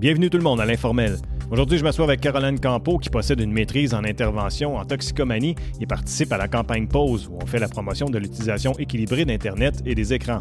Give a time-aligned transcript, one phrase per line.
[0.00, 1.18] Bienvenue tout le monde à l'informel.
[1.50, 5.84] Aujourd'hui, je m'assois avec Caroline Campo qui possède une maîtrise en intervention en toxicomanie et
[5.84, 9.94] participe à la campagne Pause où on fait la promotion de l'utilisation équilibrée d'Internet et
[9.94, 10.38] des écrans.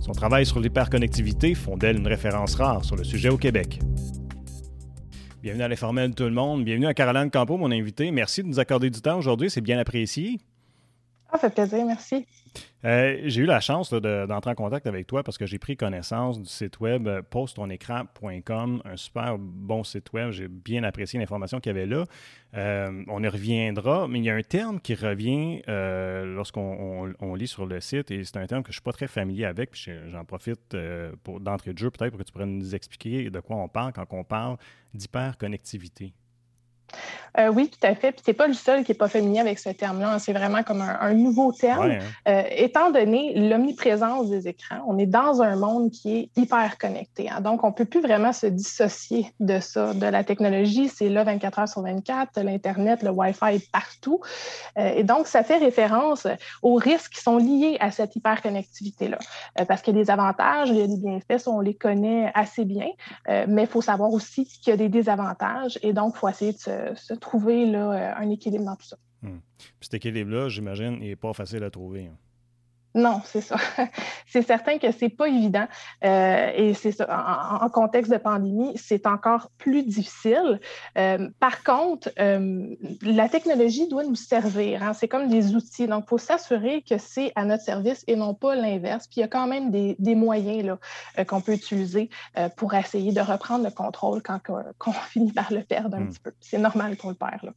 [0.00, 3.78] Son travail sur l'hyperconnectivité font d'elle une référence rare sur le sujet au Québec.
[5.40, 6.64] Bienvenue à l'informel tout le monde.
[6.64, 8.10] Bienvenue à Caroline Campo, mon invité.
[8.10, 10.40] Merci de nous accorder du temps aujourd'hui, c'est bien apprécié.
[11.30, 12.26] Ça fait plaisir, merci.
[12.84, 16.40] Euh, j'ai eu la chance d'entrer en contact avec toi parce que j'ai pris connaissance
[16.40, 20.30] du site web euh, postonécran.com, un super bon site web.
[20.30, 22.06] J'ai bien apprécié l'information qu'il y avait là.
[22.56, 27.66] Euh, on y reviendra, mais il y a un terme qui revient lorsqu'on lit sur
[27.66, 29.70] le site et c'est un terme que je ne suis pas très familier avec.
[30.08, 30.76] J'en profite
[31.40, 34.06] d'entrée de jeu peut-être pour que tu pourrais nous expliquer de quoi on parle quand
[34.10, 34.56] on parle
[34.94, 36.12] d'hyperconnectivité.
[37.38, 38.12] Euh, oui, tout à fait.
[38.12, 40.14] Puis c'est pas le seul qui n'est pas familier avec ce terme-là.
[40.14, 40.18] Hein.
[40.18, 41.90] C'est vraiment comme un, nouveau terme.
[41.90, 41.98] Hein.
[42.28, 47.30] Euh, étant donné l'omniprésence des écrans, on est dans un monde qui est hyper connecté.
[47.30, 47.40] Hein.
[47.40, 50.88] Donc, on ne peut plus vraiment se dissocier de ça, de la technologie.
[50.88, 54.20] C'est là 24 heures sur 24, l'Internet, le Wi-Fi est partout.
[54.78, 56.26] Euh, et donc, ça fait référence
[56.62, 59.18] aux risques qui sont liés à cette hyperconnectivité-là.
[59.68, 62.88] parce que les avantages, les bienfaits, on les connaît assez bien,
[63.46, 65.78] mais il faut savoir aussi qu'il y a des désavantages.
[65.82, 68.86] Et donc, il faut essayer de se se, trouver là, euh, un équilibre dans tout
[68.86, 68.96] ça.
[69.22, 69.40] Hmm.
[69.80, 72.06] cet équilibre-là, j'imagine, n'est pas facile à trouver.
[72.06, 72.16] Hein.
[72.94, 73.56] Non, c'est ça.
[74.26, 75.66] c'est certain que c'est pas évident.
[76.04, 77.58] Euh, et c'est ça.
[77.60, 80.60] En, contexte de pandémie, c'est encore plus difficile.
[80.98, 84.82] Euh, par contre, la technologie doit nous servir.
[84.82, 84.92] Hein.
[84.92, 85.86] C'est comme des outils.
[85.86, 89.06] Donc, il faut s'assurer que c'est à notre service et non pas l'inverse.
[89.06, 90.64] Puis il y a quand même des, moyens
[91.16, 92.10] là, qu'on peut utiliser
[92.56, 94.40] pour essayer de reprendre le contrôle quand
[94.86, 96.08] on finit par le perdre un hmm.
[96.08, 96.32] petit peu.
[96.40, 97.44] C'est normal qu'on le perd.
[97.44, 97.52] Là.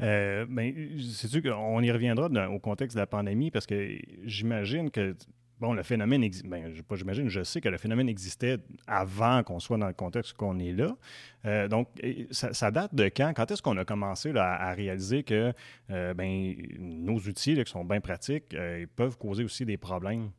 [0.00, 5.14] Euh, ben, sûr qu'on y reviendra au contexte de la pandémie parce que j'imagine que
[5.60, 6.46] bon, le phénomène existe.
[6.46, 10.32] Ben, pas j'imagine, je sais que le phénomène existait avant qu'on soit dans le contexte
[10.34, 10.96] qu'on est là.
[11.44, 11.88] Euh, donc,
[12.30, 13.32] ça, date de quand?
[13.34, 15.52] Quand est-ce qu'on a commencé à, réaliser que
[15.90, 18.56] euh, ben, nos outils qui sont bien pratiques
[18.96, 20.30] peuvent causer aussi des problèmes?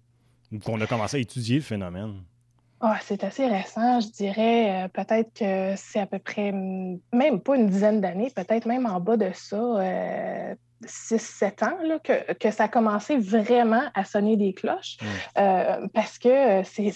[0.51, 2.21] Ou qu'on a commencé à étudier le phénomène?
[2.85, 4.83] Ah, c'est assez récent, je dirais.
[4.83, 8.99] Euh, peut-être que c'est à peu près, même pas une dizaine d'années, peut-être même en
[8.99, 14.35] bas de ça, 6-7 euh, ans, là, que, que, ça a commencé vraiment à sonner
[14.35, 14.97] des cloches.
[15.01, 15.05] Mmh.
[15.37, 16.93] Euh, parce que c'est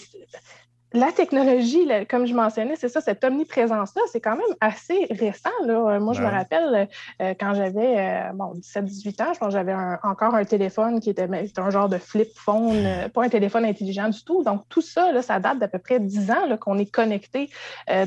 [0.94, 5.50] la technologie, comme je mentionnais, c'est ça, cette omniprésence-là, c'est quand même assez récent.
[5.66, 5.98] Là.
[5.98, 6.88] Moi, je me rappelle
[7.20, 11.10] euh, quand j'avais euh, bon, 17-18 ans, je pense que j'avais encore un téléphone qui
[11.10, 11.28] était,
[11.58, 14.42] un genre de flip phone, euh, pas un téléphone intelligent du tout.
[14.42, 17.50] Donc, tout ça, là, ça date d'à peu près 10 ans qu'on est connecté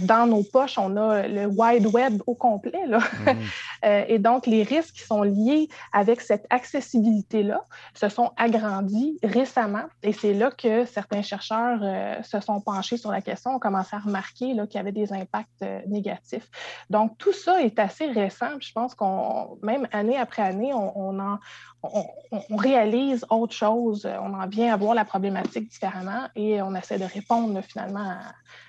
[0.01, 0.77] dans nos poches.
[0.77, 2.85] On a le wide web au complet.
[2.87, 2.99] Là.
[2.99, 4.05] Mm-hmm.
[4.07, 7.63] et donc, les risques qui sont liés avec cette accessibilité-là
[7.93, 9.83] se sont agrandis récemment.
[10.01, 11.79] Et c'est là que certains chercheurs
[12.23, 15.81] se sont sur la question, on commençait à remarquer qu'il y avait des impacts euh,
[15.87, 16.49] négatifs.
[16.89, 18.59] Donc, tout ça est assez récent.
[18.59, 21.39] Je pense qu'on, même année après année, on, en,
[21.83, 24.05] on, réalise autre chose.
[24.05, 28.17] On en vient à voir la problématique différemment et on essaie de répondre finalement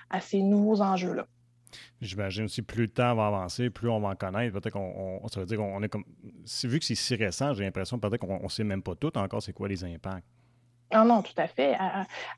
[0.09, 1.25] à, ces nouveaux enjeux-là.
[2.01, 4.53] J'imagine aussi, plus le temps va avancer, plus on va en connaître.
[4.59, 6.03] Peut-être qu'on, ça veut dire qu'on est comme.
[6.63, 9.41] Vu que c'est si récent, j'ai l'impression peut-être qu'on ne sait même pas tout encore
[9.41, 10.27] c'est quoi les impacts.
[10.91, 11.75] Ah non, tout à fait.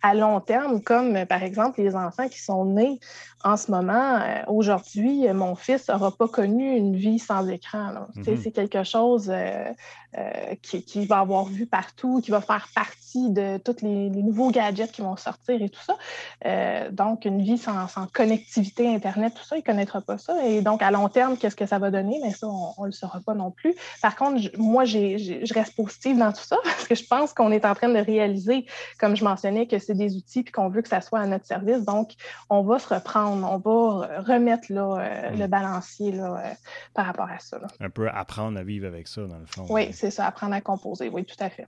[0.02, 3.00] À, long terme, comme par exemple les enfants qui sont nés
[3.44, 8.08] en ce moment, euh, aujourd'hui, mon fils n'aura pas connu une vie sans écran.
[8.16, 8.38] Mm-hmm.
[8.42, 9.72] C'est quelque chose euh,
[10.18, 14.92] euh, qui, va avoir vu partout, qui va faire partie de tous les, nouveaux gadgets
[14.92, 15.96] qui vont sortir et tout ça.
[16.92, 20.46] donc, une vie sans, connectivité Internet, tout ça, il ne connaîtra pas ça.
[20.46, 22.20] Et donc, à long terme, qu'est-ce que ça va donner?
[22.24, 23.76] Mais ça, on ne le saura pas non plus.
[24.02, 27.66] Par contre, moi, je reste positive dans tout ça parce que je pense qu'on est
[27.66, 28.66] en train de réaliser
[29.00, 31.46] comme je mentionnais, que c'est des outils et qu'on veut que ça soit à notre
[31.46, 31.84] service.
[31.86, 32.14] Donc,
[32.50, 35.40] on va se reprendre, on va remettre là, euh, mm.
[35.40, 36.54] le balancier là, euh,
[36.94, 37.60] par rapport à ça.
[37.80, 39.66] Un peu apprendre à vivre avec ça, dans le fond.
[39.70, 41.68] Oui, c'est ça, apprendre à composer, oui, tout à fait.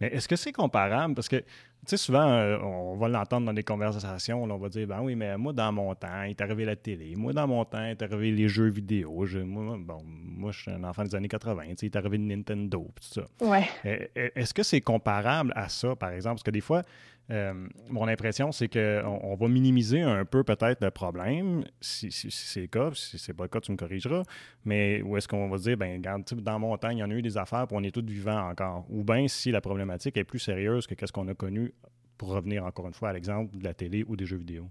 [0.00, 1.14] Mais est-ce que c'est comparable?
[1.14, 1.44] Parce que, tu
[1.86, 5.36] sais, souvent, euh, on va l'entendre dans des conversations, on va dire, ben oui, mais
[5.38, 7.14] moi, dans mon temps, il est arrivé la télé.
[7.16, 9.24] Moi, dans mon temps, il est arrivé les jeux vidéo.
[9.44, 13.20] moi, bon, moi, je suis un enfant des années 80, il est arrivé Nintendo, tout
[13.20, 13.46] ça.
[13.46, 13.68] Ouais.
[14.14, 16.36] Est-ce que c'est comparable à ça, par exemple?
[16.36, 16.82] Parce que des fois,
[17.30, 22.60] euh, mon impression, c'est qu'on on va minimiser un peu peut-être le problème, si, c'est
[22.60, 24.22] le cas, si c'est pas le cas, tu me corrigeras,
[24.64, 27.14] mais où est-ce qu'on va dire, ben regarde, dans mon temps, il y en a
[27.14, 28.84] eu des affaires, puis on est tous vivants encore.
[28.90, 31.72] Ou bien si la problématique est plus sérieuse que ce qu'on a connu,
[32.18, 34.68] pour revenir encore une fois à l'exemple de la télé ou des jeux vidéo.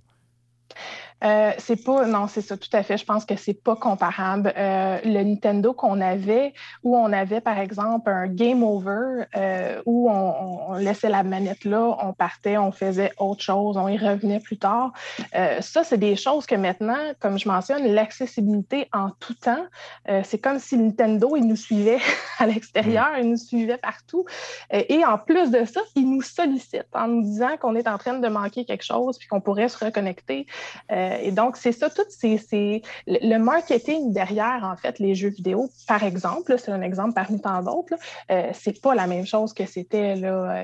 [1.24, 2.98] Euh, c'est pas, non, c'est ça, tout à fait.
[2.98, 4.54] Je pense que c'est pas comparable.
[4.58, 10.10] Euh, le Nintendo qu'on avait, où on avait par exemple un game over, euh, où
[10.10, 14.58] on, laissait la manette là, on partait, on faisait autre chose, on y revenait plus
[14.58, 14.94] tard.
[15.34, 19.66] ça, c'est des choses que maintenant, comme je mentionne, l'accessibilité en tout temps,
[20.24, 22.00] c'est comme si Nintendo, il nous suivait
[22.40, 24.26] à l'extérieur, il nous suivait partout.
[24.72, 28.14] et en plus de ça, il nous sollicite en nous disant qu'on est en train
[28.14, 30.46] de manquer quelque chose puis qu'on pourrait se reconnecter.
[30.92, 35.70] Euh, et donc, c'est ça, tout c'est le marketing derrière, en fait, les jeux vidéo,
[35.88, 37.96] par exemple, c'est un exemple parmi tant d'autres,
[38.32, 40.18] euh, c'est pas la même chose que c'était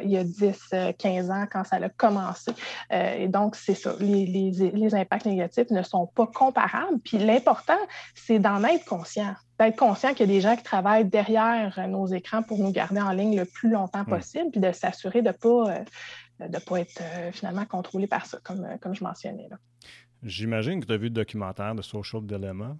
[0.03, 2.51] il y a 10, 15 ans quand ça a commencé.
[2.91, 6.99] Euh, et donc, c'est ça, les, les, les, impacts négatifs ne sont pas comparables.
[7.03, 7.73] Puis l'important,
[8.13, 12.07] c'est d'en être conscient d'être conscient qu'il y a des gens qui travaillent derrière nos
[12.07, 15.31] écrans pour nous garder en ligne le plus longtemps possible, puis de s'assurer de ne
[15.31, 15.75] pas,
[16.39, 17.01] de pas être
[17.31, 19.47] finalement contrôlé par ça, comme, comme je mentionnais.
[19.49, 19.57] Là.
[20.23, 22.75] J'imagine que tu as vu le documentaire de Social Dilemma.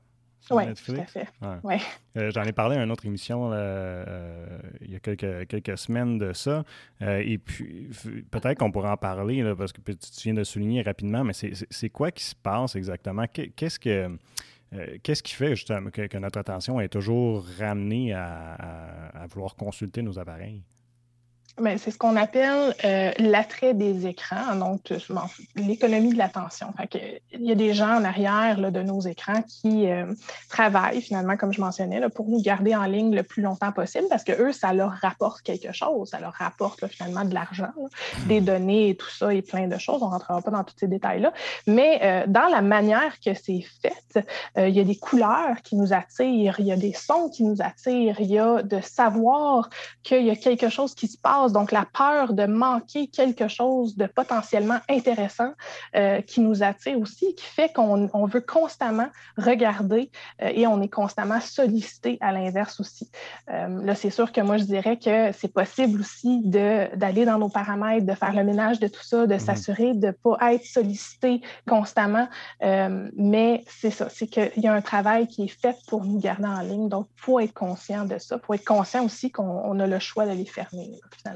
[0.52, 1.28] Oui, tout à fait.
[1.44, 6.18] Euh, j'en ai parlé à une autre émission euh, il y a quelques, quelques semaines
[6.18, 6.64] de ça.
[7.02, 7.90] Euh, et puis,
[8.30, 12.12] peut-être qu'on pourrait en parler, parce que tu viens de souligner rapidement, mais c'est quoi
[12.12, 13.26] qui se passe exactement?
[13.28, 14.18] Qu'est-ce que.
[15.04, 20.64] Qu'est-ce qui fait justement que, notre attention est toujours ramenée à vouloir consulter nos appareils?
[21.58, 24.94] Ben, c'est ce qu'on appelle euh, l'attrait des écrans, donc
[25.56, 26.74] l'économie de l'attention.
[27.32, 30.06] Il y a des gens en arrière là, de nos écrans qui euh,
[30.50, 34.06] travaillent finalement, comme je mentionnais, là, pour nous garder en ligne le plus longtemps possible
[34.10, 37.72] parce que eux, ça leur rapporte quelque chose, ça leur rapporte finalement de l'argent,
[38.28, 40.04] des données et tout ça et plein de choses.
[40.04, 41.32] On ne rentrera pas dans tous ces détails-là.
[41.68, 44.26] Mais euh, dans la manière que c'est fait,
[44.58, 47.62] il y a des couleurs qui nous attirent, il y a des sons qui nous
[47.62, 49.70] attirent, il y a de savoir
[50.04, 53.96] qu'il y a quelque chose qui se passe donc la peur de manquer quelque chose
[53.98, 55.54] de potentiellement intéressant
[55.96, 59.08] euh, qui nous attire aussi, qui fait qu'on veut constamment
[59.38, 60.12] regarder
[60.42, 63.10] euh, et on est constamment sollicité à l'inverse aussi.
[63.50, 67.50] Euh, là, c'est sûr que moi, je dirais que c'est possible aussi d'aller dans nos
[67.50, 69.40] paramètres, de faire le ménage de tout ça, de mhm.
[69.40, 72.28] s'assurer de ne pas être sollicité constamment.
[72.62, 76.48] mais c'est ça, c'est qu'il y a un travail qui est fait pour nous garder
[76.48, 76.90] en ligne.
[76.90, 78.38] Donc, il faut être conscient de ça.
[78.42, 81.35] Il faut être conscient aussi qu'on a le choix de les fermer, finalement.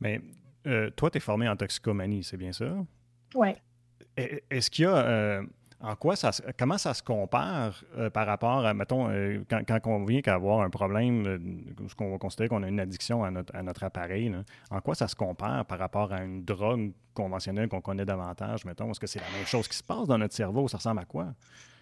[0.00, 0.20] Mais
[0.66, 2.66] euh, toi, tu es formé en toxicomanie, c'est bien ça?
[3.34, 3.48] Oui.
[4.16, 4.96] Est-ce qu'il y a.
[4.96, 5.42] Euh,
[5.78, 9.08] en quoi ça, comment ça se compare euh, par rapport à, mettons,
[9.50, 11.38] quand, quand, on vient qu'avoir un problème,
[11.86, 14.34] ce qu'on va considérer qu'on a une addiction à notre, à notre appareil,
[14.70, 18.90] en quoi ça se compare par rapport à une drogue conventionnelle qu'on connaît davantage, mettons?
[18.90, 20.68] Est-ce que c'est la même chose qui se passe dans notre cerveau?
[20.68, 21.26] Ça ressemble à quoi?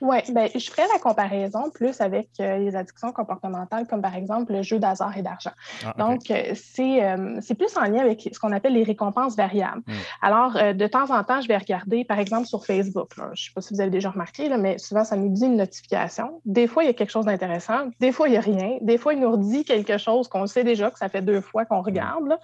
[0.00, 4.52] Oui, ben, je ferais la comparaison plus avec euh, les addictions comportementales, comme par exemple
[4.52, 5.52] le jeu d'hasard et d'argent.
[5.84, 9.82] Ah, Donc, euh, euh, c'est plus en lien avec ce qu'on appelle les récompenses variables.
[9.86, 9.92] Hmm.
[10.20, 13.12] Alors, de temps en temps, je vais regarder, par exemple, sur Facebook.
[13.16, 15.46] Je ne sais pas si vous avez déjà remarqué, là, mais souvent, ça nous dit
[15.46, 16.40] une notification.
[16.44, 17.88] Des fois, il y a quelque chose d'intéressant.
[18.00, 18.78] Des fois, il n'y a rien.
[18.82, 21.64] Des fois, il nous redit quelque chose qu'on sait déjà que ça fait deux fois
[21.64, 22.36] qu'on regarde.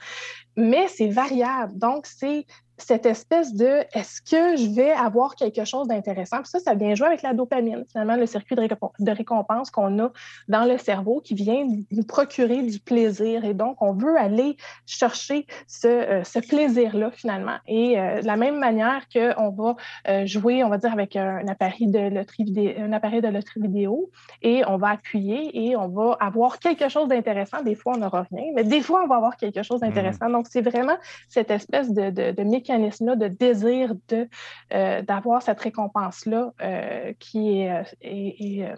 [0.56, 1.78] Mais c'est variable.
[1.78, 2.46] Donc, c'est
[2.80, 6.38] cette espèce de est-ce que je vais avoir quelque chose d'intéressant?
[6.44, 10.10] Ça, ça vient jouer avec la dopamine, finalement, le circuit de, récompense qu'on a
[10.48, 13.44] dans le cerveau qui vient nous procurer du plaisir.
[13.44, 14.56] Et donc, on veut aller
[14.86, 17.56] chercher ce, euh, plaisir-là, finalement.
[17.66, 19.76] Et euh, de la même manière qu'on va
[20.08, 23.60] euh, jouer, on va dire, avec un, appareil de loterie vidéo, un appareil de loterie
[23.60, 24.10] vidéo,
[24.42, 27.62] et on va appuyer et on va avoir quelque chose d'intéressant.
[27.62, 30.28] Des fois, on n'aura rien, mais des fois, on va avoir quelque chose d'intéressant.
[30.28, 30.32] Mmh.
[30.40, 30.96] Donc, c'est vraiment
[31.28, 34.26] cette espèce de, de, de mécanisme mécanisme-là de désir de,
[34.72, 38.74] euh, d'avoir cette récompense-là euh, qui est, euh,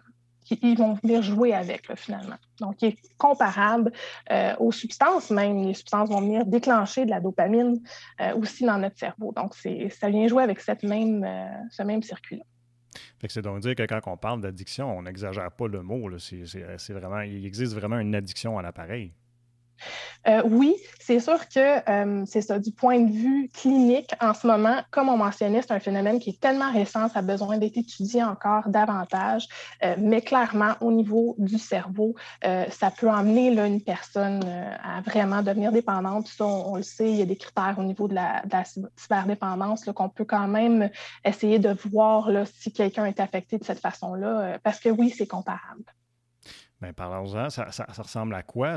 [0.50, 2.35] ils vont venir jouer avec, finalement.
[2.59, 3.92] Donc, qui est comparable
[4.59, 5.62] aux substances même.
[5.62, 7.81] Les substances vont venir déclencher de la dopamine
[8.37, 9.33] aussi dans notre cerveau.
[9.37, 11.25] Donc, ça vient jouer avec cette même,
[11.71, 12.42] ce même circuit-là.
[13.28, 16.11] c'est donc dire que quand on parle d'addiction, on n'exagère pas le mot.
[16.19, 19.14] C'est vraiment, il existe vraiment une addiction à l'appareil.
[20.29, 24.47] Euh, oui, c'est sûr que euh, c'est ça, du point de vue clinique, en ce
[24.47, 27.76] moment, comme on mentionnait, c'est un phénomène qui est tellement récent, ça a besoin d'être
[27.76, 29.49] étudié encore davantage,
[29.83, 34.45] euh, mais clairement, au niveau du cerveau, ça peut emmener là, une personne
[34.83, 36.29] à vraiment devenir dépendante.
[36.29, 38.43] Ça, on, le sait, il y a des critères au niveau de la,
[38.97, 40.91] cyberdépendance qu'on peut quand même
[41.25, 45.85] essayer de voir si quelqu'un est affecté de cette façon-là, parce que oui, c'est comparable.
[46.83, 47.49] Bien, parlons-en.
[47.49, 48.77] Ça, ressemble à quoi?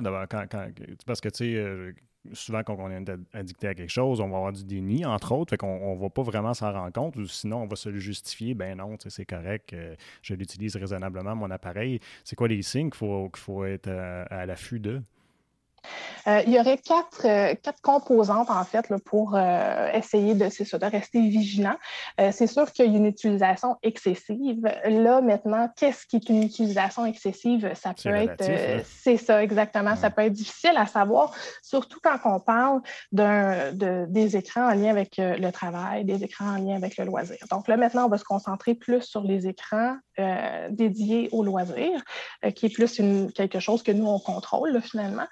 [1.07, 1.91] parce que, tu sais, euh,
[2.33, 5.49] souvent, quand on est addicté à quelque chose, on va avoir du déni, entre autres.
[5.49, 7.15] Fait qu'on ne va pas vraiment s'en rendre compte.
[7.15, 8.53] Ou sinon, on va se le justifier.
[8.53, 9.73] Ben non, c'est correct.
[9.73, 11.99] Euh, je l'utilise raisonnablement, mon appareil.
[12.23, 15.01] C'est quoi les signes qu'il faut, qu'il faut être euh, à l'affût de?
[16.27, 20.45] Euh, il y aurait quatre, euh, quatre composantes, en fait, pour euh, essayer de,
[20.85, 21.75] rester vigilant.
[22.31, 24.61] c'est sûr qu'il y a une utilisation excessive.
[24.85, 27.71] Là, maintenant, qu'est-ce qui est une utilisation excessive?
[27.75, 28.43] Ça peut être.
[28.85, 29.95] c'est ça, exactement.
[29.95, 34.89] Ça peut être difficile à savoir, surtout quand on parle de, des écrans en lien
[34.89, 37.37] avec le travail, des écrans en lien avec le loisir.
[37.51, 39.97] Donc là, maintenant, on va se concentrer plus sur les écrans
[40.69, 42.01] dédiés au loisir,
[42.55, 45.25] qui est plus une, quelque chose que nous, on contrôle, finalement.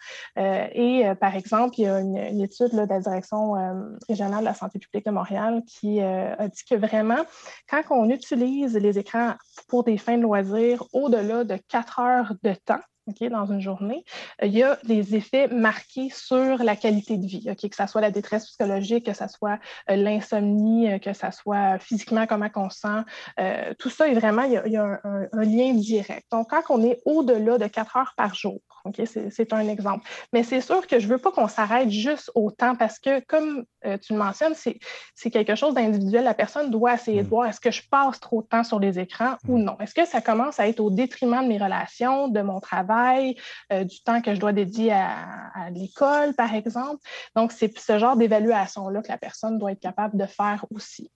[0.73, 4.45] Et euh, par exemple, il y a une, étude de la Direction euh, régionale de
[4.45, 7.23] la santé publique de Montréal qui euh, a dit que vraiment,
[7.69, 9.33] quand on utilise les écrans
[9.67, 12.81] pour des fins de loisirs au-delà de quatre heures de temps,
[13.29, 14.03] dans une journée,
[14.41, 18.01] euh, il y a des effets marqués sur la qualité de vie, que ce soit
[18.01, 19.59] la détresse psychologique, que ce soit
[19.89, 23.75] euh, l'insomnie, euh, que ce soit physiquement comment on se sent.
[23.79, 26.25] tout ça est vraiment, il y a, un, lien direct.
[26.31, 28.59] Donc, quand on est au-delà de quatre heures par jour,
[29.05, 30.07] c'est un exemple.
[30.33, 33.19] Mais c'est sûr que je ne veux pas qu'on s'arrête juste au temps parce que,
[33.25, 33.65] comme
[34.01, 36.23] tu le mentionnes, c'est quelque chose d'individuel.
[36.23, 37.29] La personne doit essayer de mm.
[37.29, 39.63] voir est-ce que je passe trop de temps sur les écrans ou mm.
[39.63, 39.77] non.
[39.79, 43.35] Est-ce que ça commence à être au détriment de mes relations, de mon travail?
[43.71, 46.99] Euh, du temps que je dois dédier à, l'école, par exemple?
[47.35, 51.11] Donc, c'est ce genre d'évaluation-là que la personne doit être capable de faire aussi.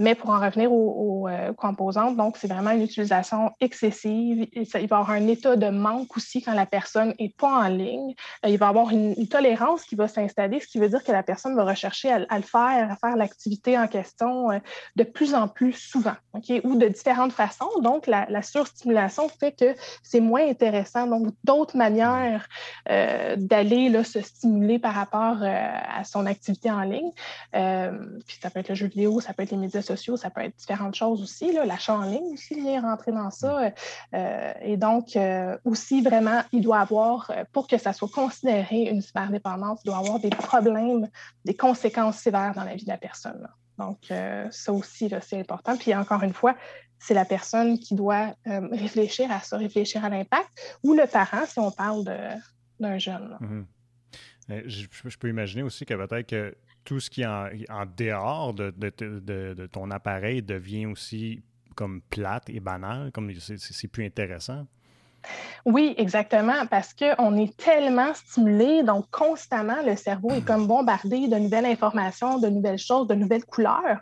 [0.00, 4.46] Mais pour en revenir aux, euh, composantes, donc c'est vraiment une utilisation excessive.
[4.52, 7.68] il va y avoir un état de manque aussi quand la personne n'est pas en
[7.68, 8.14] ligne.
[8.44, 11.10] Euh, il va y avoir une, tolérance qui va s'installer, ce qui veut dire que
[11.10, 14.58] la personne va rechercher à, le faire, à faire l'activité en question euh,
[14.96, 16.14] de plus en plus souvent,
[16.62, 17.68] ou de différentes façons.
[17.82, 21.06] Donc, la, surstimulation fait que c'est moins intéressant.
[21.06, 22.48] Donc, d'autres manières
[22.86, 27.10] d'aller se stimuler par rapport à son activité en ligne.
[27.52, 30.42] puis ça peut être le jeu vidéo, ça peut être les médias sociaux, ça peut
[30.42, 31.52] être différentes choses aussi.
[31.52, 33.72] L'achat en ligne aussi vient rentrer dans ça.
[34.14, 38.82] Euh, et donc, euh, aussi, vraiment, il doit avoir, euh, pour que ça soit considéré
[38.84, 41.08] une cyberdépendance, il doit avoir des problèmes,
[41.44, 43.48] des conséquences sévères dans la vie de la personne.
[43.78, 44.12] Donc,
[44.50, 45.76] ça aussi, c'est important.
[45.76, 46.56] Puis, encore une fois,
[46.98, 50.48] c'est la personne qui doit réfléchir à ça, réfléchir à l'impact,
[50.82, 52.02] ou le parent, si on parle
[52.80, 53.38] d'un jeune.
[53.40, 54.62] Mm-hmm.
[54.66, 56.56] Je, peux imaginer aussi que peut-être que
[56.88, 61.42] tout ce qui est en, dehors de, ton appareil devient aussi
[61.76, 64.66] comme plate et banal, comme c'est plus intéressant?
[65.66, 71.36] Oui, exactement, parce qu'on est tellement stimulé, donc constamment, le cerveau est comme bombardé de
[71.36, 74.00] nouvelles informations, de nouvelles choses, de nouvelles couleurs.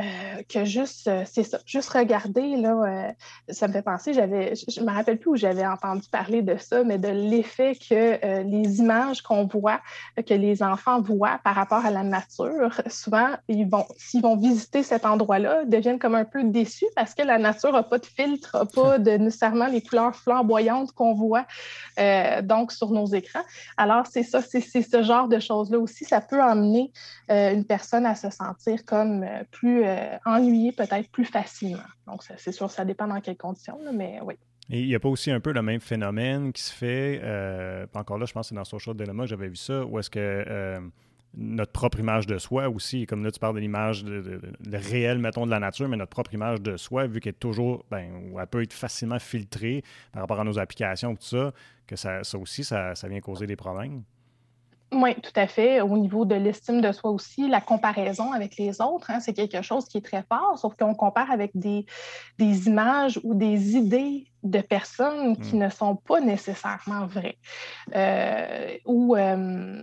[0.00, 3.12] Euh, que juste, euh, c'est ça, juste regarder, là, euh,
[3.52, 6.56] ça me fait penser, j'avais, je ne me rappelle plus où j'avais entendu parler de
[6.56, 9.80] ça, mais de l'effet que les images qu'on voit,
[10.16, 14.82] que les enfants voient par rapport à la nature, souvent, ils vont, s'ils vont visiter
[14.82, 18.56] cet endroit-là, deviennent comme un peu déçus parce que la nature n'a pas de filtre,
[18.56, 21.44] n'a pas de nécessairement les couleurs flamboyantes qu'on voit
[22.42, 23.42] donc sur nos écrans.
[23.76, 26.04] Alors, c'est ça, c'est, ce genre de choses-là aussi.
[26.04, 26.92] Ça peut emmener
[27.28, 31.82] une personne à se sentir comme plus euh, ennuyé peut-être plus facilement.
[32.06, 34.34] Donc, c'est sûr, ça dépend dans quelles conditions, mais oui.
[34.70, 37.86] Et il n'y a pas aussi un peu le même phénomène qui se fait, euh,
[37.94, 40.08] encore là, je pense que c'est dans Social Dilemma que j'avais vu ça, où est-ce
[40.08, 40.80] que euh,
[41.34, 44.40] notre propre image de soi aussi, comme là tu parles de l'image de,
[44.72, 47.84] réel, mettons, de la nature, mais notre propre image de soi, vu qu'elle est toujours,
[47.90, 51.52] ben, elle peut être facilement filtrée par rapport à nos applications, tout ça,
[51.86, 54.02] que ça, aussi, ça vient causer des problèmes.
[54.92, 55.80] Oui, tout à fait.
[55.80, 59.62] Au niveau de l'estime de soi aussi, la comparaison avec les autres, hein, c'est quelque
[59.62, 61.86] chose qui est très fort, sauf qu'on compare avec des,
[62.38, 65.60] des, images ou des idées de personnes qui mmh.
[65.60, 67.38] ne sont pas nécessairement vraies.
[67.94, 69.82] Euh, ou, euh,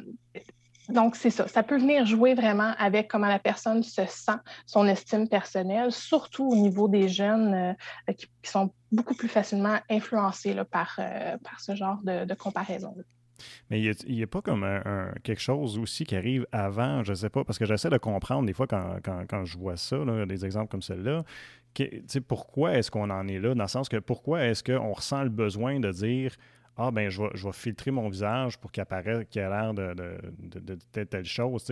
[0.90, 1.48] donc, c'est ça.
[1.48, 4.38] Ça peut venir jouer vraiment avec comment la personne se sent,
[4.68, 7.76] son estime personnelle, surtout au niveau des jeunes
[8.10, 11.00] euh, qui, sont beaucoup plus facilement influencés là, par,
[11.44, 12.94] par ce genre de, de comparaison.
[12.96, 13.04] -là.
[13.70, 17.16] Mais il n'y a, pas comme un, quelque chose aussi qui arrive avant, je ne
[17.16, 20.46] sais pas, parce que j'essaie de comprendre des fois quand, quand, je vois ça, des
[20.46, 21.24] exemples comme celui-là,
[22.28, 25.30] pourquoi est-ce qu'on en est là, dans le sens que pourquoi est-ce qu'on ressent le
[25.30, 26.36] besoin de dire
[26.82, 29.74] ah, ben, je vais, je vais filtrer mon visage pour qu'il apparaisse, qu'il a l'air
[29.74, 31.70] de, de, de, telle, chose.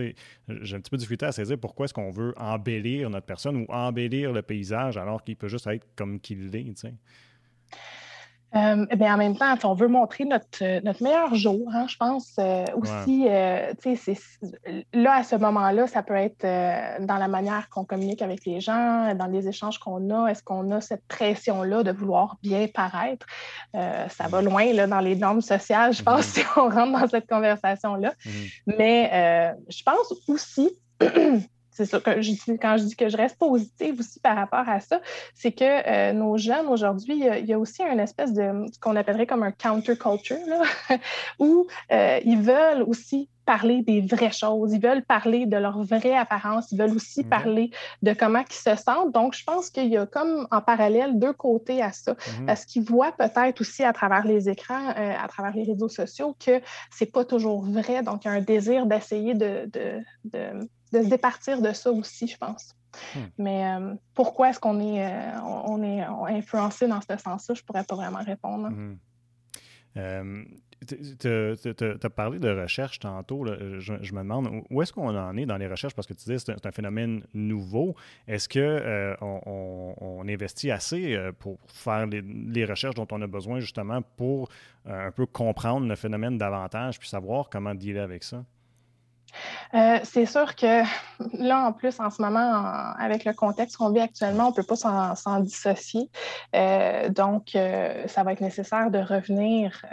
[0.48, 3.66] J'ai un petit peu difficulté à saisir pourquoi est-ce qu'on veut embellir notre personne ou
[3.70, 6.74] embellir le paysage alors qu'il peut juste être comme qu'il est.
[8.56, 11.96] Euh, eh en même temps, on veut montrer notre, euh, notre meilleur jour, hein, je
[11.96, 13.24] pense euh, aussi.
[13.24, 16.46] là, à ce moment-là, ça peut être
[17.04, 20.28] dans la manière qu'on communique avec les gens, dans les échanges qu'on a.
[20.28, 23.26] Est-ce qu'on a cette pression-là de vouloir bien paraître?
[23.74, 26.40] ça va loin là, dans les normes sociales, je pense, mm-hmm.
[26.40, 28.12] si on rentre dans cette conversation-là.
[28.24, 28.74] Mm-hmm.
[28.78, 30.70] Mais je pense aussi
[31.78, 34.68] c'est ça que je dis, quand je dis que je reste positive aussi par rapport
[34.68, 35.00] à ça,
[35.34, 39.26] c'est que nos jeunes aujourd'hui, il y a aussi une espèce de ce qu'on appellerait
[39.26, 40.38] comme un counterculture,
[41.38, 46.70] où ils veulent aussi parler des vraies choses, ils veulent parler de leur vraie apparence,
[46.70, 47.70] ils veulent aussi parler
[48.02, 49.14] de comment ils se sentent.
[49.14, 52.44] Donc, je pense qu'il y a comme en parallèle deux côtés à ça, mhm.
[52.44, 56.36] parce qu'ils voient peut-être aussi à travers les écrans, euh, à travers les réseaux sociaux,
[56.38, 58.02] que c'est pas toujours vrai.
[58.02, 62.26] Donc, il y a un désir d'essayer de, de, de, se départir de ça aussi,
[62.26, 62.74] je pense.
[63.14, 63.18] Hmm.
[63.38, 66.02] Mais euh, pourquoi est-ce qu'on est, euh, on est
[66.36, 67.54] influencé dans ce sens-là?
[67.54, 68.68] Je ne pourrais pas vraiment répondre.
[68.68, 68.96] Hmm.
[70.86, 71.28] Tu
[72.02, 73.44] as parlé de recherche tantôt.
[73.46, 75.94] Je, me demande où est-ce qu'on en est dans les recherches?
[75.94, 77.96] Parce que tu dis que c'est un phénomène nouveau.
[78.26, 83.60] Est-ce qu'on euh, on, investit assez euh, pour faire les, recherches dont on a besoin
[83.60, 84.48] justement pour
[84.86, 88.44] euh, un peu comprendre le phénomène davantage puis savoir comment dealer avec ça?
[90.04, 90.82] C'est sûr que
[91.32, 92.64] là, en plus, en ce moment,
[92.98, 96.10] avec le contexte qu'on vit actuellement, on ne peut pas s'en dissocier.
[97.10, 97.56] donc,
[98.06, 99.84] ça va être nécessaire de revenir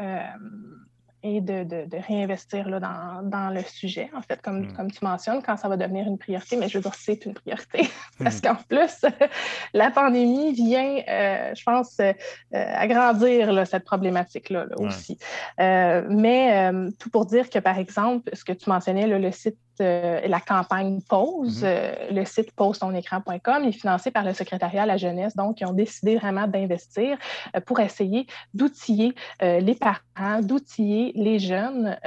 [1.26, 4.74] et de, de, de réinvestir là, dans, dans, le sujet, en fait, comme, hmm.
[4.74, 6.56] comme tu mentionnes, quand ça va devenir une priorité.
[6.56, 7.90] Mais je veux dire, c'est une priorité
[8.24, 8.42] parce hmm.
[8.42, 9.06] qu'en plus,
[9.74, 12.14] la pandémie vient, euh, je pense, euh,
[12.52, 15.18] agrandir là, cette problématique-là aussi.
[15.60, 20.22] Euh, mais tout pour dire que, par exemple, ce que tu mentionnais, le site euh,
[20.28, 21.70] la campagne Pause, mhm.
[21.70, 25.36] euh, le site pause-ton-écran.com est financé par le secrétariat à la jeunesse.
[25.36, 27.18] Donc, ils ont décidé vraiment d'investir
[27.56, 31.98] euh, pour essayer d'outiller les parents, d'outiller les jeunes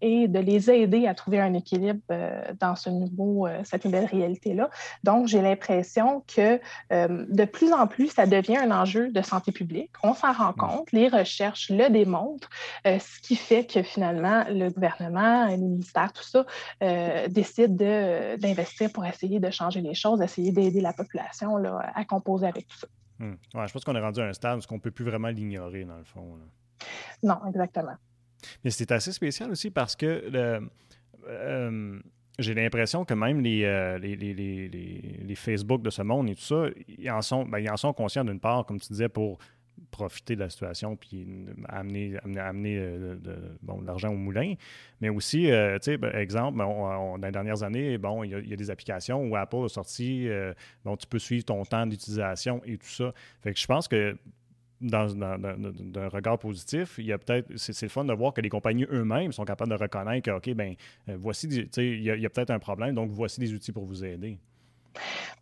[0.00, 2.00] et de les aider à trouver un équilibre
[2.58, 4.70] dans ce nouveau, cette nouvelle réalité-là.
[5.04, 9.90] Donc, j'ai l'impression que de plus en plus, ça devient un enjeu de santé publique.
[10.02, 12.50] On s'en rend compte, les recherches le démontrent,
[12.84, 16.44] ce qui fait que finalement, le gouvernement, les ministères, tout ça,
[17.00, 22.04] euh, décide d'investir pour essayer de changer les choses, essayer d'aider la population là, à
[22.04, 22.86] composer avec tout ça.
[23.18, 23.34] Hmm.
[23.52, 25.84] je pense qu'on est rendu à un stade où on ne peut plus vraiment l'ignorer,
[25.84, 26.38] dans le fond.
[27.22, 27.96] Non, exactement.
[28.64, 30.60] Mais c'est assez spécial aussi parce que
[31.28, 32.00] euh,
[32.38, 37.10] j'ai l'impression que même euh, les, les, Facebook de ce monde et tout ça, ils
[37.10, 39.38] en sont, ben, ils en sont conscients d'une part, comme tu disais, pour
[39.90, 41.26] profiter de la situation puis
[41.68, 44.54] amener, amener, euh, de, bon, l'argent au moulin.
[45.00, 48.56] Mais aussi, euh, tu sais, ben, exemple, dans les dernières années, bon, il y, a,
[48.56, 50.54] des applications où Apple a sorti, euh,
[50.84, 53.12] bon, tu peux suivre ton temps d'utilisation et tout ça.
[53.42, 54.16] Fait que je pense que
[54.80, 58.48] dans, d'un regard positif, il y a peut-être, c'est, le fun de voir que les
[58.48, 60.74] compagnies eux-mêmes sont capables de reconnaître que, OK, ben
[61.06, 64.04] voici, tu sais, il y a peut-être un problème, donc voici des outils pour vous
[64.04, 64.38] aider.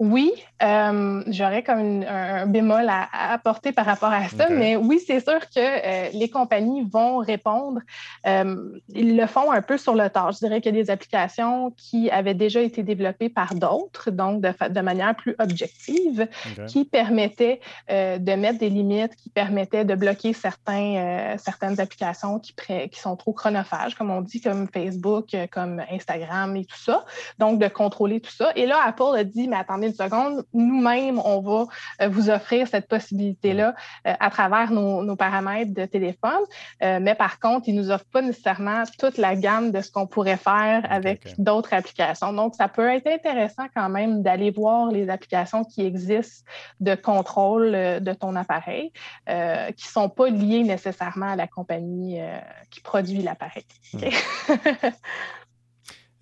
[0.00, 0.32] Oui,
[0.62, 5.40] euh, j'aurais comme un, bémol à, apporter par rapport à ça, mais oui, c'est sûr
[5.40, 7.80] que euh, les compagnies vont répondre.
[8.26, 10.30] Euh, ils le font un peu sur le tard.
[10.32, 14.40] Je dirais qu'il y a des applications qui avaient déjà été développées par d'autres, donc
[14.40, 16.28] de, de, manière plus objective,
[16.68, 22.54] qui permettaient de mettre des limites, qui permettaient de bloquer certains, certaines applications qui,
[22.90, 27.04] qui sont trop chronophages, comme on dit, comme Facebook, comme Instagram et tout ça.
[27.38, 28.52] Donc, de contrôler tout ça.
[28.54, 31.66] Et là, Apple a dit mais attendez une seconde, nous-mêmes, on va
[32.02, 33.74] euh, vous offrir cette possibilité-là
[34.06, 36.40] euh, à travers nos, paramètres de téléphone.
[36.82, 39.90] Euh, mais par contre, ils ne nous offrent pas nécessairement toute la gamme de ce
[39.90, 42.32] qu'on pourrait faire avec d'autres applications.
[42.32, 46.44] Donc, ça peut être intéressant quand même d'aller voir les applications qui existent
[46.80, 48.92] de contrôle de ton appareil,
[49.26, 52.20] qui ne sont pas liées nécessairement à la compagnie
[52.70, 53.64] qui produit l'appareil.
[53.94, 53.98] Hmm.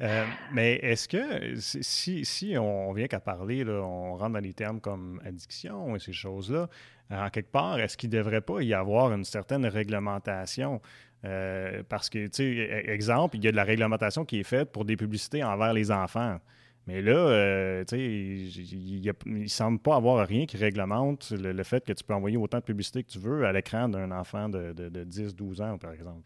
[0.02, 4.80] Euh, mais est-ce que si, si on vient qu'à parler, on rentre dans des termes
[4.80, 6.68] comme addiction et ces choses-là,
[7.10, 10.80] en quelque part, est-ce qu'il ne devrait pas y avoir une certaine réglementation?
[11.24, 14.44] Euh, parce que, tu sais, e-, exemple, il y a de la réglementation qui est
[14.44, 16.38] faite pour des publicités envers les enfants.
[16.86, 21.84] Mais là, euh, tu sais, il ne semble pas avoir rien qui réglemente le, fait
[21.84, 24.72] que tu peux envoyer autant de publicités que tu veux à l'écran d'un enfant de,
[24.72, 26.22] de, de 10-12 ans, par exemple.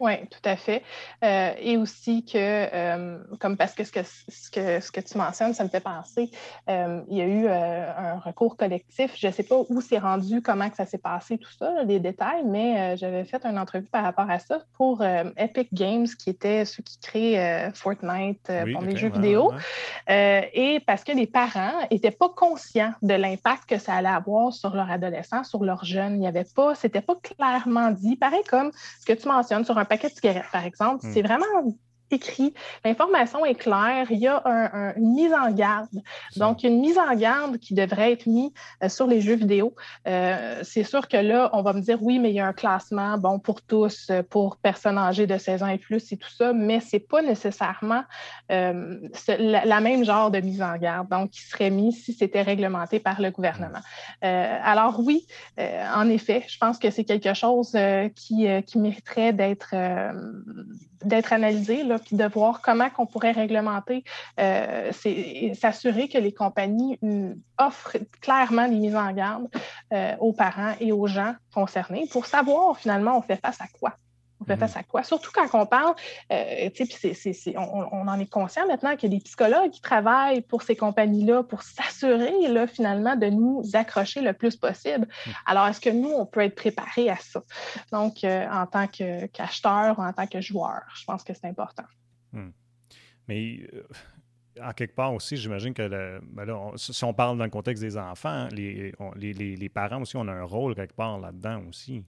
[0.00, 0.82] Oui, tout à fait.
[1.24, 5.16] Euh, et aussi que, euh, comme parce que ce, que ce, que ce que tu
[5.16, 6.30] mentionnes, ça me fait penser,
[6.68, 9.14] euh, il y a eu un recours collectif.
[9.16, 12.00] Je ne sais pas où c'est rendu, comment que ça s'est passé, tout ça, les
[12.00, 15.02] détails, mais j'avais fait une entrevue par rapport à ça pour
[15.36, 19.52] Epic Games, qui était ceux qui créent Fortnite pour les jeux vidéo.
[20.08, 24.74] et parce que les parents n'étaient pas conscients de l'impact que ça allait avoir sur
[24.74, 26.14] leur adolescent, sur leurs jeunes.
[26.14, 28.16] Il n'y avait pas, c'était pas clairement dit.
[28.16, 31.12] Pareil comme ce que tu mentionnes sur un paquet de cigarettes, par exemple, hmm.
[31.12, 31.46] c'est vraiment
[32.10, 32.54] écrit.
[32.84, 34.06] L'information est claire.
[34.10, 34.42] Il y a
[34.96, 36.02] une mise en garde.
[36.36, 38.50] Donc, une mise en garde qui devrait être mise
[38.82, 39.74] euh, sur les jeux vidéo.
[40.06, 42.52] Euh, c'est sûr que là, on va me dire oui, mais il y a un
[42.52, 46.30] classement bon pour tous, euh, pour personnes âgées de 16 ans et plus et tout
[46.30, 48.04] ça, mais ce n'est pas nécessairement
[48.48, 53.20] la, même genre de mise en garde, donc qui serait mis si c'était réglementé par
[53.20, 53.80] le gouvernement.
[54.22, 55.26] alors oui,
[55.58, 57.76] en effet, je pense que c'est quelque chose
[58.14, 59.74] qui, qui mériterait d'être
[61.04, 64.04] d'être analysé, là, puis de voir comment on pourrait réglementer,
[64.40, 64.92] euh,
[65.54, 69.48] s'assurer que les compagnies mm, offrent clairement des mises en garde
[69.92, 73.96] euh, aux parents et aux gens concernés pour savoir finalement on fait face à quoi.
[74.40, 74.80] On fait face mhm.
[74.80, 75.02] à quoi?
[75.02, 75.94] Surtout quand on parle,
[76.30, 76.68] euh,
[77.56, 81.42] on, en est conscient maintenant qu'il y a des psychologues qui travaillent pour ces compagnies-là
[81.42, 85.06] pour s'assurer finalement de nous accrocher le plus possible.
[85.26, 85.32] Mhm.
[85.46, 87.42] Alors, est-ce que nous, on peut être préparé à ça?
[87.92, 91.84] Donc, euh, en tant qu'acheteur ou en tant que joueur, je pense que c'est important.
[92.32, 92.50] Hmm.
[93.28, 93.82] Mais euh,
[94.62, 98.48] en quelque part aussi, j'imagine que ben si on parle dans le contexte des enfants,
[98.52, 102.04] les, les, les, parents aussi ont un rôle quelque part là-dedans aussi.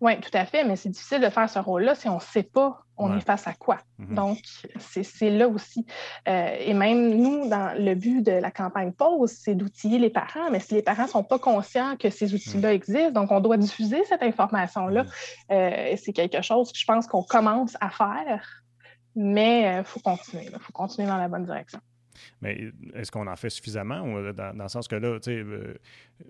[0.00, 2.42] Oui, tout à fait, mais c'est difficile de faire ce rôle-là si on ne sait
[2.42, 3.78] pas on est face à quoi.
[3.98, 4.14] Mm-hmm.
[4.14, 4.38] Donc,
[4.78, 5.84] c'est là aussi.
[6.28, 10.50] Euh, et même nous, dans le but de la campagne Pause, c'est d'outiller les parents,
[10.50, 12.74] mais si les parents ne sont pas conscients que ces outils-là mm.
[12.74, 15.04] existent, donc on doit diffuser cette information-là.
[15.04, 15.08] Mm.
[15.52, 18.62] Euh, c'est quelque chose que je pense qu'on commence à faire,
[19.16, 20.48] mais il euh, faut continuer.
[20.52, 21.80] Il faut continuer dans la bonne direction.
[22.42, 24.04] Mais est-ce qu'on en fait suffisamment?
[24.16, 25.74] Euh, dans, le sens que là, euh,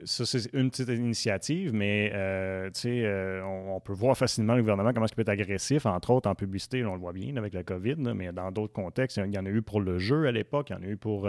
[0.05, 5.15] ça, c'est une petite initiative, mais euh, on, peut voir facilement le gouvernement comment il
[5.15, 8.33] peut être agressif, entre autres en publicité, on le voit bien avec la COVID, mais
[8.33, 10.77] dans d'autres contextes, il y en a eu pour le jeu à l'époque, il y
[10.77, 11.29] en a eu pour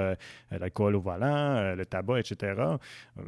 [0.51, 2.61] l'alcool au volant, le tabac, etc.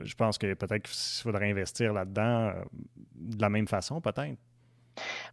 [0.03, 2.53] Je pense que peut-être qu'il faudrait investir là-dedans
[3.15, 4.37] de la même façon, peut-être.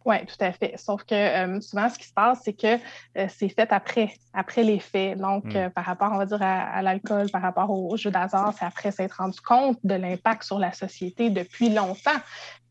[0.05, 0.75] Oui, tout à fait.
[0.77, 2.75] Sauf que euh, souvent, ce qui se passe, c'est que
[3.17, 5.17] euh, c'est fait après, après les faits.
[5.17, 5.55] Donc, hmm.
[5.55, 8.91] euh, par rapport, on va dire, à, l'alcool, par rapport au, jeu d'hasard, c'est après
[8.91, 12.19] s'être rendu compte de l'impact sur la société depuis longtemps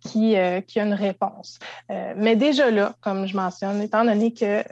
[0.05, 0.37] qui,
[0.67, 1.59] qui a une réponse.
[1.89, 4.65] mais déjà là, comme je mentionne, étant donné qu'il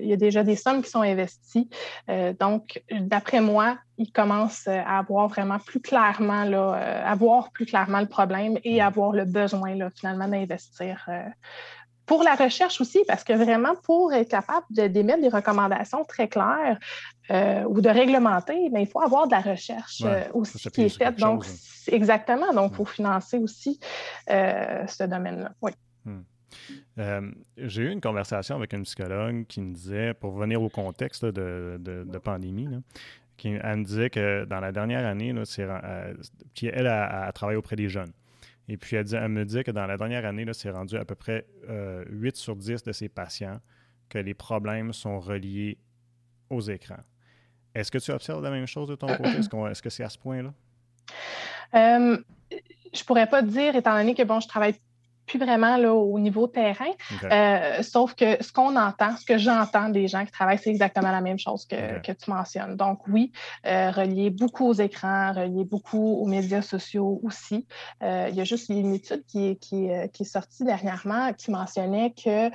[0.00, 1.68] y a déjà des sommes qui sont investies,
[2.40, 6.72] donc, d'après moi, ils commencent à avoir vraiment plus clairement, là,
[7.04, 11.06] à voir plus clairement le problème et à avoir le besoin, là, finalement, d'investir
[12.08, 16.78] pour la recherche aussi, parce que vraiment, pour être capable d'émettre des recommandations très claires
[17.30, 20.88] euh, ou de réglementer, mais il faut avoir de la recherche euh, aussi qui est
[20.88, 21.18] faite.
[21.18, 21.92] Donc, hein.
[21.92, 22.52] exactement.
[22.52, 23.78] Donc, il faut financer aussi
[24.30, 25.52] euh, ce domaine-là.
[25.62, 25.72] Oui.
[26.04, 26.22] Hmm.
[27.56, 32.18] J'ai eu une conversation avec une psychologue qui me disait, pour venir au contexte de,
[32.24, 32.68] pandémie,
[33.36, 35.42] qui, elle me disait que dans la dernière année, là,
[36.62, 38.12] elle a travaillé auprès des jeunes.
[38.68, 41.46] Et puis, elle, me dit que dans la dernière année, c'est rendu à peu près
[41.62, 43.60] 8 euh, sur 10 de ses patients
[44.10, 45.78] que les problèmes sont reliés
[46.50, 47.02] aux écrans.
[47.74, 49.28] Est-ce que tu observes la même chose de ton côté?
[49.30, 50.52] Est-ce, que c'est à ce point-là?
[51.74, 52.16] Euh,
[52.92, 54.74] je pourrais pas dire, étant donné que bon, je travaille
[55.28, 56.90] plus vraiment là, au niveau terrain.
[57.24, 61.12] Euh, sauf que ce qu'on entend, ce que j'entends des gens qui travaillent, c'est exactement
[61.12, 62.76] la même chose que, que tu mentionnes.
[62.76, 63.30] Donc oui,
[63.66, 67.66] euh, relier beaucoup aux écrans, relier beaucoup aux médias sociaux aussi.
[68.02, 72.12] Euh, il y a juste une étude qui, qui, qui, est sortie dernièrement qui mentionnait
[72.12, 72.50] que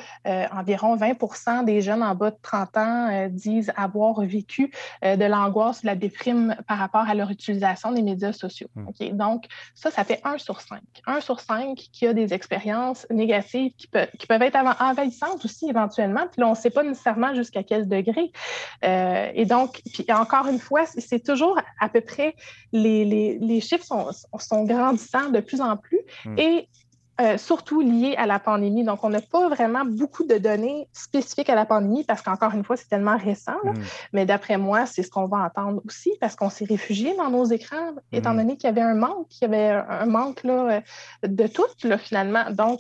[0.53, 4.71] environ 20% des jeunes en bas de 30 ans disent avoir vécu
[5.03, 8.67] de l'angoisse, de la déprime par rapport à leur utilisation des médias sociaux.
[8.75, 8.87] Hmm.
[9.13, 10.81] Donc ça, ça fait 1 sur 5.
[11.05, 12.62] 1 sur 5 qui a des expériences
[13.09, 16.27] négatives qui, peuvent être envahissantes aussi éventuellement.
[16.31, 18.31] Puis là, on ne sait pas nécessairement jusqu'à quel degré.
[18.83, 22.35] Euh, et donc, puis encore une fois, c'est toujours à peu près,
[22.71, 25.99] les, chiffres sont, grandissants de plus en plus.
[26.25, 26.37] Hmm.
[26.37, 26.67] Et
[27.21, 28.83] euh, surtout liés à la pandémie.
[28.83, 32.63] Donc, on n'a pas vraiment beaucoup de données spécifiques à la pandémie parce qu'encore une
[32.63, 33.57] fois, c'est tellement récent.
[33.63, 33.73] Hmm.
[34.13, 37.45] Mais d'après moi, c'est ce qu'on va entendre aussi parce qu'on s'est réfugié dans nos
[37.45, 38.37] écrans, étant hmm.
[38.37, 40.81] donné qu'il y avait un manque, qu'il y avait un manque là,
[41.21, 42.49] de tout, là, finalement.
[42.51, 42.79] Donc,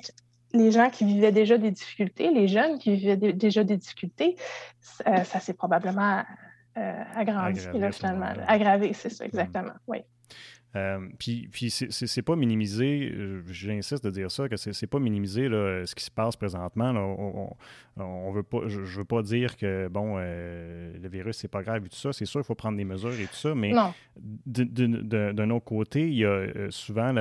[0.53, 4.35] les gens qui vivaient déjà des difficultés, les jeunes qui vivaient déjà des difficultés,
[5.07, 6.23] euh, ça s'est probablement
[6.77, 8.33] euh, agrandi, finalement.
[8.47, 9.73] Aggravé, c'est ça, exactement.
[9.87, 9.99] Oui.
[10.75, 15.47] Euh, puis, puis c'est pas minimiser, euh, j'insiste de dire ça, que c'est pas minimiser
[15.47, 16.91] là, ce qui se passe présentement.
[17.95, 21.85] On, veut pas, je, veux pas dire que bon, euh, le virus c'est pas grave
[21.85, 22.11] et tout ça.
[22.11, 23.71] C'est sûr, il faut prendre des mesures et tout ça, mais
[24.47, 27.11] d'un autre côté, il y a souvent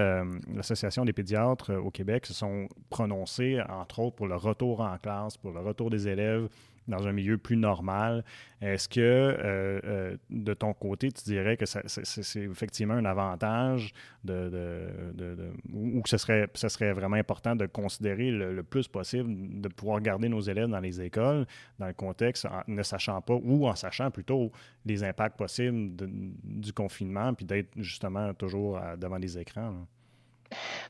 [0.54, 5.36] l'Association des pédiatres au Québec se sont prononcés, entre autres, pour le retour en classe,
[5.36, 6.48] pour le retour des élèves
[6.88, 8.24] dans un milieu plus normal.
[8.60, 13.92] Est-ce que euh, euh, de ton côté, tu dirais que c'est effectivement un avantage
[14.24, 19.68] de, ou que ce serait, ce serait vraiment important de considérer le, plus possible de
[19.68, 21.46] pouvoir garder nos élèves dans les écoles
[21.78, 24.52] dans le contexte en ne sachant pas ou en sachant plutôt
[24.86, 25.96] les impacts possibles
[26.44, 29.86] du confinement puis d'être justement toujours devant les écrans?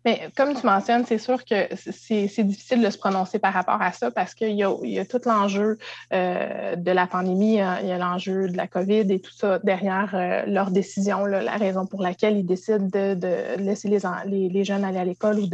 [0.04, 3.92] Mais comme tu mentionnes, c'est sûr que c'est difficile de se prononcer par rapport à
[3.92, 5.78] ça parce qu'il y, a tout l'enjeu
[6.12, 7.78] euh, de la pandémie, hein.
[7.82, 11.56] il y a l'enjeu de la COVID et tout ça derrière euh, leur décision, la
[11.56, 15.48] raison pour laquelle ils décident de, laisser les, jeunes aller à l'école ou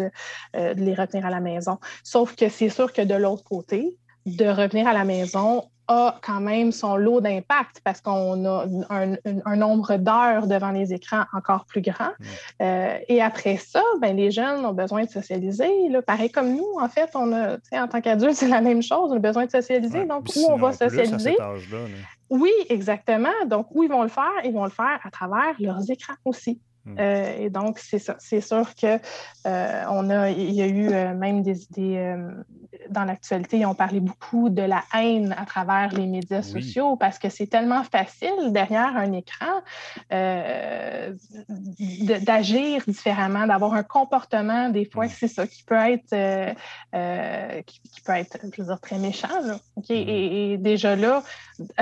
[0.56, 1.78] euh, de les retenir à la maison.
[2.02, 3.96] Sauf que c'est sûr que de l'autre côté,
[4.36, 9.56] de revenir à la maison a quand même son lot d'impact parce qu'on a un,
[9.56, 12.10] nombre d'heures devant les écrans encore plus grand.
[12.18, 12.24] Mm.
[12.62, 15.88] Euh, et après ça, ben, les jeunes ont besoin de socialiser.
[15.88, 16.02] Là.
[16.02, 19.16] Pareil comme nous, en fait, on a, en tant qu'adultes, c'est la même chose, on
[19.16, 20.04] a besoin de socialiser.
[20.04, 21.36] donc, où on va socialiser?
[22.30, 23.28] Oui, exactement.
[23.46, 24.30] Donc, où ils vont le faire?
[24.44, 26.60] Ils vont le faire à travers leurs écrans aussi.
[26.84, 26.96] Mm.
[26.98, 28.16] Euh, et donc, c'est ça.
[28.18, 28.98] C'est sûr que
[29.46, 32.14] euh, on a, il y a eu même des, idées
[32.90, 37.18] dans l'actualité, ils ont parlé beaucoup de la haine à travers les médias sociaux parce
[37.18, 39.46] que c'est tellement facile derrière un écran
[40.12, 41.14] euh,
[42.22, 46.52] d'agir différemment, d'avoir un comportement, des fois, c'est ça, qui peut être, euh,
[46.94, 49.28] euh, qui, peut être, je veux dire, très méchant.
[49.88, 51.22] Et, déjà là,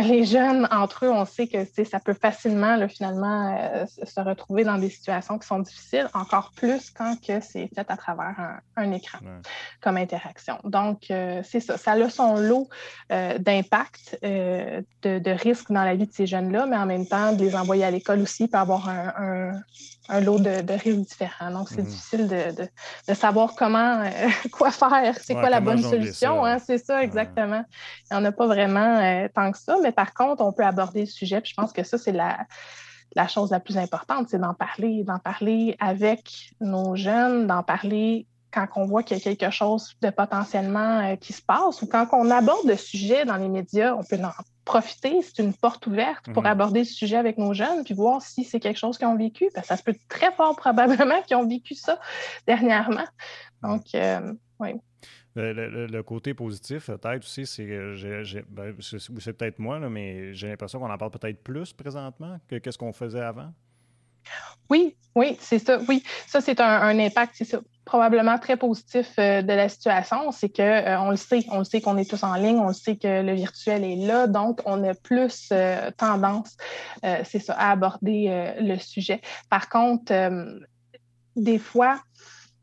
[0.01, 4.91] les jeunes, entre eux, on sait que ça peut facilement, finalement, se retrouver dans des
[4.91, 9.19] situations qui sont difficiles, encore plus quand que c'est fait à travers un, écran
[9.81, 10.59] comme interaction.
[10.65, 10.76] Donc,
[11.11, 11.77] euh, c'est ça.
[11.77, 12.69] Ça a son lot
[13.13, 17.33] euh, d'impact, euh, de, risques dans la vie de ces jeunes-là, mais en même temps,
[17.33, 21.51] de les envoyer à l'école aussi peut avoir un, lot de, risques différents.
[21.51, 21.89] Donc, c'est mhm.
[21.89, 24.03] difficile de, savoir comment,
[24.53, 26.45] quoi faire, c'est quoi la bonne solution.
[26.45, 27.65] Hein, c'est ça, exactement.
[28.11, 31.01] Il n'y en a pas vraiment tant que ça, mais par contre, on peut aborder
[31.01, 31.41] le sujet.
[31.41, 32.39] Puis je pense que ça, c'est la
[33.15, 38.27] la chose la plus importante, c'est d'en parler, d'en parler avec nos jeunes, d'en parler
[38.57, 41.87] quand on voit qu'il y a quelque chose de potentiellement euh, qui se passe ou
[41.87, 44.33] quand on aborde le sujet dans les médias, on peut en
[44.65, 45.21] profiter.
[45.23, 46.49] C'est une porte ouverte pour mhm.
[46.49, 49.49] aborder le sujet avec nos jeunes puis voir si c'est quelque chose qu'ils ont vécu.
[49.55, 52.01] Parce que ça se peut très fort probablement qu'ils ont vécu ça
[52.47, 53.07] dernièrement.
[53.63, 54.71] Donc, euh, oui.
[55.35, 60.91] Le, côté positif, peut-être aussi, c'est que ben, c'est peut-être moi, mais j'ai l'impression qu'on
[60.91, 63.53] en parle peut-être plus présentement que qu'est-ce qu'on faisait avant.
[64.71, 65.79] Oui, oui, c'est ça.
[65.89, 70.31] Oui, ça, c'est un, impact, c'est ça, probablement très positif euh, de la situation.
[70.33, 72.69] C'est qu'on euh, on le sait, on le sait qu'on est tous en ligne, on
[72.69, 76.57] le sait que le virtuel est là, donc on a plus euh, tendance,
[77.03, 79.21] c'est ça, à aborder le sujet.
[79.49, 80.13] Par contre,
[81.37, 82.01] des fois,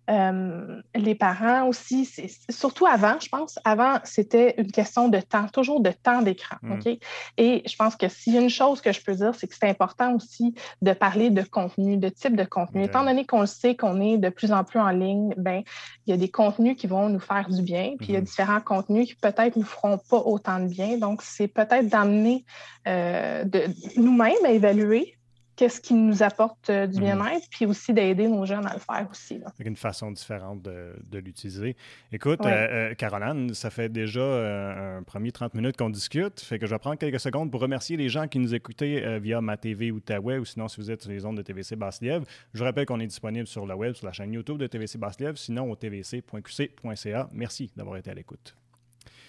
[0.10, 2.10] euh, les parents aussi,
[2.50, 6.58] surtout avant, je pense, avant, c'était une question de temps, toujours de temps d'écran.
[6.62, 6.72] Mm.
[6.74, 6.98] OK?
[7.38, 9.56] Et je pense que s'il y a une chose que je peux dire, c'est que
[9.56, 12.84] c'est important aussi de parler de contenu, de type de contenu.
[12.84, 15.64] Étant donné qu'on le sait qu'on est de plus en plus en ligne, ben,
[16.06, 18.20] il y a des contenus qui vont nous faire du bien, puis il y a
[18.20, 18.26] mm-hmm.
[18.26, 20.98] différents contenus qui peut-être ne nous feront pas autant de bien.
[20.98, 22.46] Donc, c'est peut-être d'amener
[22.88, 23.64] euh, de
[23.96, 25.16] nous-mêmes à évaluer
[25.56, 27.04] qu'est-ce qui nous apporte euh, du mhm.
[27.04, 29.40] bien-être, puis aussi d'aider nos jeunes à le faire aussi.
[29.46, 31.76] Avec une façon différente de, l'utiliser.
[32.12, 36.66] Écoute, euh, euh, Caroline, ça fait déjà un premier 30 minutes qu'on discute, fait que
[36.66, 39.92] je vais prendre quelques secondes pour remercier les gens qui nous écoutaient via ma TV
[39.92, 42.26] Outaouais ou sinon si vous êtes sur les ondes de TVC Basse-Lièvre.
[42.54, 45.38] Je rappelle qu'on est disponible sur le web, sur la chaîne YouTube de TVC Basse-Lièvre,
[45.38, 47.30] sinon au tvc.qc.ca.
[47.32, 48.56] Merci d'avoir été à l'écoute.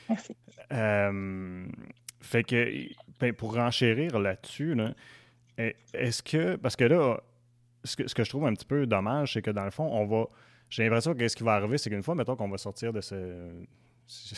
[0.08, 0.36] Merci.
[2.20, 2.88] fait que,
[3.20, 4.94] ben, pour renchérir là-dessus, là,
[5.58, 6.56] est-ce que.
[6.56, 7.20] Parce que là,
[7.84, 9.84] ce que, ce que, je trouve un petit peu dommage, c'est que dans le fond,
[9.84, 10.26] on va.
[10.70, 13.00] J'ai l'impression que ce qui va arriver, c'est qu'une fois, mettons qu'on va sortir de
[13.00, 13.50] ce.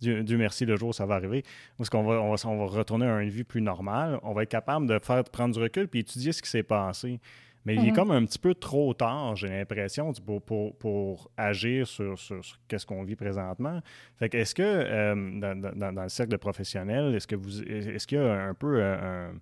[0.00, 1.44] Dieu, merci, le jour ça va arriver.
[1.78, 4.18] Parce qu'on va, on va, on va, retourner à une vie plus normale.
[4.24, 7.20] On va être capable de faire prendre du recul puis étudier ce qui s'est passé.
[7.64, 7.96] Mais il est mhm.
[7.96, 12.84] comme un petit peu trop tard, j'ai l'impression, pour, pour, pour, agir sur, sur, qu'est-ce
[12.84, 13.80] qu'on vit présentement.
[14.16, 18.04] Fait que est-ce que euh, dans, dans, dans, le cercle professionnel, est-ce que vous est-ce
[18.06, 19.34] qu'il y a un peu un,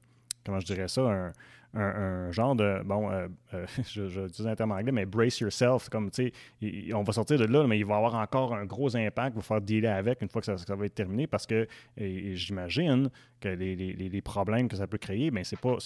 [0.44, 1.32] comment je dirais ça,
[1.72, 6.10] un, genre de, bon, euh, euh, je, dis un terme anglais, mais brace yourself, comme,
[6.10, 9.34] tu sais, on va sortir de là, mais il va avoir encore un gros impact,
[9.34, 13.10] il va falloir dealer avec une fois que ça, va être terminé, parce que j'imagine
[13.40, 15.76] que les, problèmes que ça peut créer, mais c'est pas,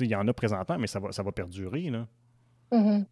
[0.00, 2.06] il y en a présentement, mais ça va, ça va perdurer, là.
[2.72, 3.06] Mhm.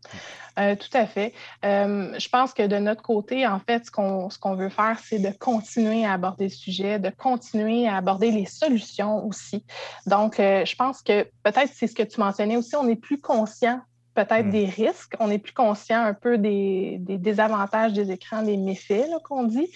[0.59, 1.33] Euh, tout à fait.
[1.65, 5.31] Euh, je pense que de notre côté, en fait, ce qu'on veut faire, c'est de
[5.39, 9.65] continuer à aborder le sujet, de continuer à aborder les solutions aussi.
[10.07, 13.21] Donc, euh, je pense que peut-être c'est ce que tu mentionnais aussi, on est plus
[13.21, 13.81] conscient
[14.19, 14.51] peut-être hmm.
[14.51, 19.45] des risques, on est plus conscient un peu des, désavantages des écrans, des méfaits qu'on
[19.45, 19.69] dit.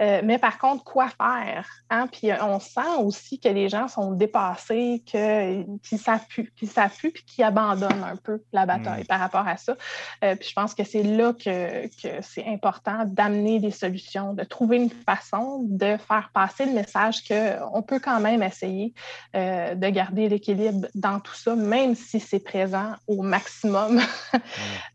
[0.00, 1.68] Euh, mais par contre, quoi faire?
[1.90, 2.06] Hein?
[2.06, 7.42] Puis on sent aussi que les gens sont dépassés, qu'ils s'appuient, qu'ils s'appuient, puis qu'ils
[7.42, 9.06] abandonnent un peu la bataille hmm.
[9.06, 9.76] par rapport à ça.
[10.22, 14.44] Euh, puis je pense que c'est là que, que c'est important d'amener des solutions, de
[14.44, 18.94] trouver une façon de faire passer le message qu'on peut quand même essayer
[19.34, 23.87] euh, de garder l'équilibre dans tout ça, même si c'est présent au maximum.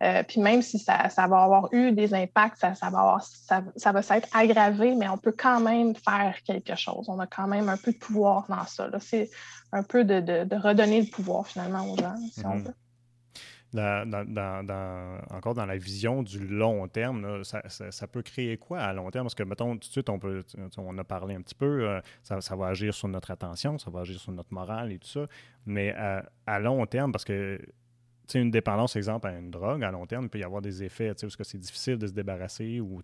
[0.02, 3.24] Euh, puis même si ça, ça, va avoir eu des impacts, ça, ça va, avoir,
[3.24, 7.06] ça, ça, va s'être aggravé, mais on peut quand même faire quelque chose.
[7.08, 8.90] On a quand même un peu de pouvoir dans ça.
[9.00, 9.30] C'est
[9.72, 12.64] un peu de, de, redonner le pouvoir finalement aux gens, si on mhm.
[12.64, 12.74] veut
[13.74, 19.26] dans, encore dans la vision du long terme, ça, peut créer quoi à long terme?
[19.26, 20.44] Parce que, mettons, tout de suite, on, peut,
[20.78, 24.02] on a parlé un petit peu, euh, ça, va agir sur notre attention, ça va
[24.02, 25.28] agir sur notre morale et tout ça.
[25.66, 25.94] Mais
[26.46, 27.60] à, long terme, parce que
[28.34, 31.14] une dépendance, exemple, à une drogue, à long terme, il peut y avoir des effets,
[31.20, 32.80] parce que c'est difficile de se débarrasser.
[32.80, 33.02] Ou,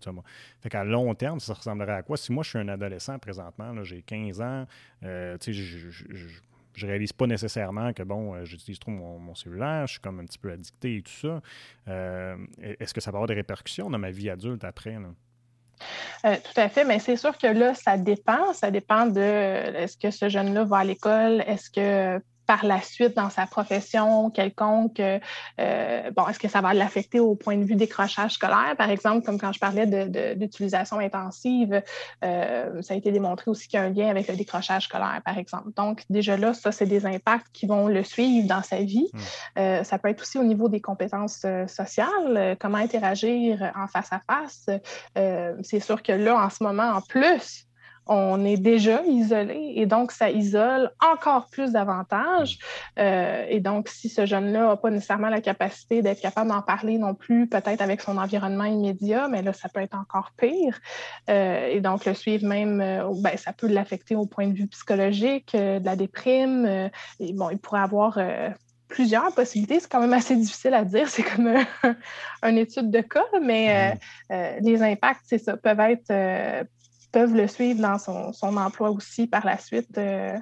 [0.60, 2.16] fait qu'à long terme, ça ressemblerait à quoi?
[2.16, 4.66] Si moi, je suis un adolescent présentement, j'ai 15 ans,
[5.04, 10.20] euh, je, réalise pas nécessairement que, bon, euh, j'utilise trop mon, cellulaire, je suis comme
[10.20, 11.42] un petit peu addicté et tout ça.
[11.88, 14.96] Euh, est-ce que ça va avoir des répercussions dans ma vie adulte après?
[16.24, 18.52] Euh, tout à fait, mais c'est sûr que là, ça dépend.
[18.52, 23.14] Ça dépend de est-ce que ce jeune-là va à l'école, est-ce que par la suite
[23.14, 27.76] dans sa profession quelconque, euh, bon, est-ce que ça va l'affecter au point de vue
[27.76, 29.86] décrochage scolaire, par exemple, comme quand je parlais
[30.34, 31.80] d'utilisation intensive,
[32.24, 35.20] euh, ça a été démontré aussi qu'il y a un lien avec le décrochage scolaire,
[35.24, 35.68] par exemple.
[35.76, 39.08] Donc, déjà là, ça, c'est des impacts qui vont le suivre dans sa vie.
[39.12, 39.18] Hmm.
[39.60, 44.20] Euh, ça peut être aussi au niveau des compétences sociales, comment interagir en face à
[44.28, 44.68] face.
[45.62, 47.68] c'est sûr que là, en ce moment, en plus,
[48.06, 52.58] on est déjà isolé et donc ça isole encore plus davantage.
[52.98, 56.98] Euh, et donc, si ce jeune-là n'a pas nécessairement la capacité d'être capable d'en parler
[56.98, 60.80] non plus, peut-être avec son environnement immédiat, mais là, ça peut être encore pire.
[61.28, 64.66] Euh, et donc, le suivre même, euh, ben, ça peut l'affecter au point de vue
[64.66, 66.90] psychologique, de la déprime.
[67.20, 68.18] et bon, il pourrait avoir
[68.88, 69.78] plusieurs possibilités.
[69.78, 71.08] C'est quand même assez difficile à dire.
[71.08, 71.54] C'est comme
[72.42, 73.98] une étude de cas, mais
[74.60, 76.66] les impacts, c'est ça, peuvent être
[77.12, 80.38] peuvent le suivre dans son, emploi aussi par la suite euh,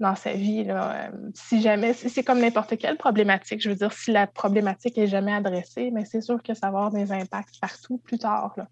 [0.00, 0.64] dans sa vie.
[0.64, 1.10] Là.
[1.34, 3.62] Si jamais, c'est comme n'importe quelle problématique.
[3.62, 6.78] Je veux dire, si la problématique est jamais adressée, mais c'est sûr que ça va
[6.78, 8.54] avoir des impacts partout plus tard.
[8.56, 8.66] Mm-hmm.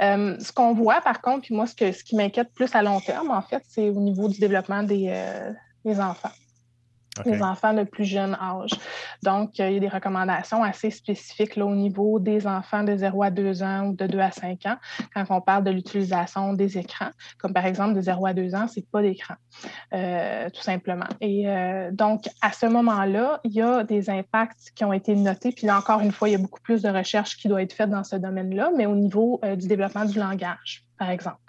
[0.00, 2.82] Euh, ce qu'on voit, par contre, puis moi, ce, que, ce qui m'inquiète plus à
[2.82, 5.52] long terme, en fait, c'est au niveau du développement des, euh,
[5.84, 6.30] des enfants
[7.24, 8.70] les enfants de plus jeune âge.
[9.22, 13.22] Donc, euh, il y a des recommandations assez spécifiques au niveau des enfants de 0
[13.22, 14.76] à 2 ans ou de 2 à 5 ans
[15.14, 17.10] quand on parle de l'utilisation des écrans.
[17.38, 19.34] Comme par exemple, de 0 à 2 ans, c'est pas d'écran,
[19.92, 21.08] euh, tout simplement.
[21.20, 25.52] Et euh, donc, à ce moment-là, il y a des impacts qui ont été notés.
[25.52, 27.72] Puis là, encore une fois, il y a beaucoup plus de recherches qui doivent être
[27.72, 31.40] faites dans ce domaine-là, mais au niveau du développement du langage par exemple.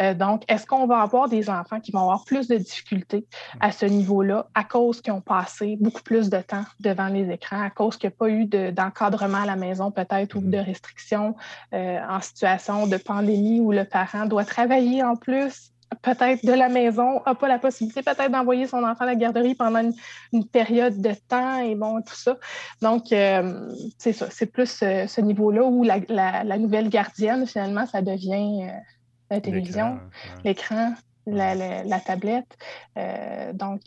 [0.00, 3.26] Euh, donc, est-ce qu'on va avoir des enfants qui vont avoir plus de difficultés
[3.60, 7.62] à ce niveau-là à cause qu'ils ont passé beaucoup plus de temps devant les écrans,
[7.62, 10.64] à cause qu'il n'y a pas eu d'encadrement à la maison peut-être ou de mm-hmm.
[10.64, 11.36] restrictions
[11.74, 15.74] euh, en situation de pandémie où le parent doit travailler en plus?
[16.02, 19.54] Peut-être de la maison, n'a pas la possibilité peut-être d'envoyer son enfant à la garderie
[19.54, 19.90] pendant
[20.32, 22.36] une, période de temps et bon, tout ça.
[22.82, 28.62] Donc, euh, c'est ça, c'est plus ce niveau-là où la, nouvelle gardienne, finalement, ça devient
[28.62, 28.72] euh,
[29.30, 29.98] la télévision,
[30.44, 30.94] l'écran,
[31.26, 32.56] la, tablette.
[32.96, 33.82] Euh, donc,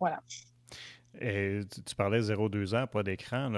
[0.00, 0.20] voilà.
[1.20, 3.52] Et tu, parlais 0-2 ans, pas d'écran.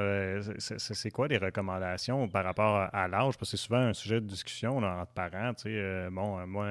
[0.59, 3.39] C'est quoi les recommandations par rapport à, l'âge?
[3.39, 5.55] Parce que c'est souvent un sujet de discussion entre parents.
[5.55, 6.67] Tu sais, bon, moi,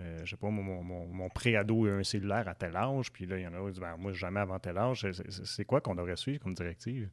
[0.00, 3.36] euh, je sais pas, mon, mon, pré-ado a un cellulaire à tel âge, puis là,
[3.38, 5.06] il y en a qui disent, ben, moi, jamais avant tel âge.
[5.44, 7.08] C'est quoi qu'on devrait suivre comme directive?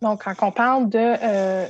[0.00, 1.14] Donc, quand on parle de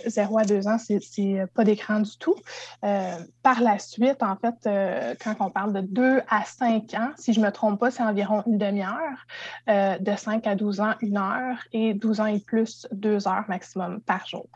[0.09, 2.37] 0 euh, à 2 ans, c'est pas d'écran du tout.
[2.83, 7.33] Euh, par la suite, en fait, quand on parle de 2 à 5 ans, si
[7.33, 9.27] je ne me trompe pas, c'est environ une demi-heure.
[9.69, 11.59] de 5 à 12 ans, une heure.
[11.73, 14.49] Et 12 ans et plus, deux heures maximum par jour.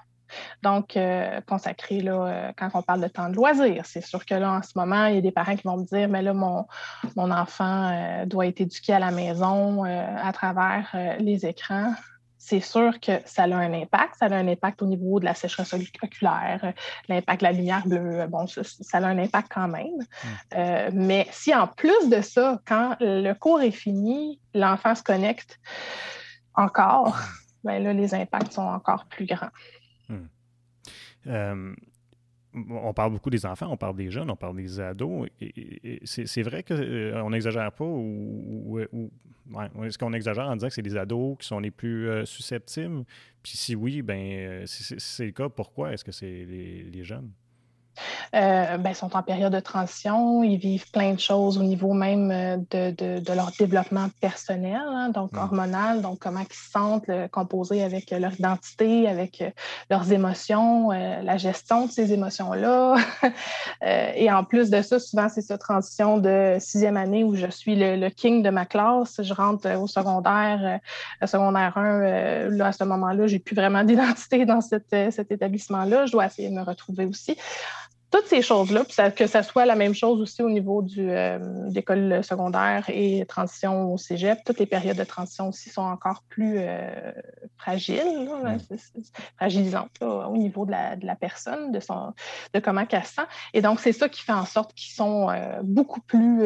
[0.63, 4.35] Donc, euh, consacré, là, euh, quand on parle de temps de loisir, c'est sûr que
[4.35, 6.35] là, en ce moment, il y a des parents qui vont me dire, mais là,
[6.35, 6.67] mon,
[7.17, 11.93] mon enfant euh, doit être éduqué à la maison à travers les écrans.
[12.37, 14.15] C'est sûr que ça a un impact.
[14.19, 16.73] Ça a un impact au niveau de la sécheresse oculaire,
[17.09, 18.27] l'impact de la lumière bleue.
[18.29, 19.99] Bon, ça, a un impact quand même.
[20.55, 20.91] Mmh.
[20.95, 25.59] mais si en plus de ça, quand le cours est fini, l'enfant se connecte
[26.55, 27.17] encore,
[27.65, 29.51] bien là, les impacts sont encore plus grands.
[30.09, 30.27] Hmm.
[31.27, 31.75] Euh,
[32.55, 35.29] on parle beaucoup des enfants, on parle des jeunes, on parle des ados.
[36.05, 38.79] c'est vrai qu'on euh, n'exagère pas ou,
[39.85, 43.05] est-ce qu'on exagère en disant que c'est les ados qui sont les plus euh, susceptibles?
[43.43, 47.31] Puis si oui, ben si c'est le cas, pourquoi est-ce que c'est les jeunes?
[48.35, 50.43] Euh, ben, sont en période de transition.
[50.43, 54.81] Ils vivent plein de choses au niveau même euh, de, de, de leur développement personnel,
[54.87, 55.39] hein, donc mm.
[55.39, 59.51] hormonal, donc comment ils se sentent, le, composé avec leur identité, avec euh,
[59.91, 62.97] leurs émotions, euh, la gestion de ces émotions-là.
[64.15, 67.77] et en plus de ça, souvent, c'est cette transition de sixième année où je suis
[67.77, 69.21] le, le king de ma classe.
[69.23, 70.81] Je rentre au secondaire,
[71.25, 72.49] secondaire 1.
[72.51, 74.93] là, à ce moment-là, j'ai plus vraiment d'identité dans cet
[75.31, 76.07] établissement-là.
[76.07, 77.37] Je dois essayer de me retrouver aussi
[78.11, 81.39] toutes ces choses-là, que ça soit la même chose aussi au niveau du, euh,
[81.69, 86.55] d'école secondaire et transition au cégep, toutes les périodes de transition aussi sont encore plus
[86.57, 87.13] euh,
[87.59, 88.29] fragiles,
[89.37, 92.15] fragilisantes au niveau de la, de la, personne, de, son,
[92.55, 93.27] de comment elle se sent.
[93.53, 96.43] Et donc, c'est ça qui fait en sorte qu'ils sont euh, beaucoup plus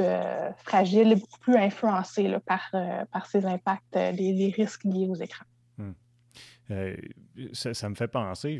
[0.64, 2.70] fragiles et beaucoup plus influencés là, par,
[3.12, 5.44] par ces impacts, des, risques liés aux écrans.
[5.78, 5.92] Hmm.
[7.52, 8.58] Ça, ça, me fait penser,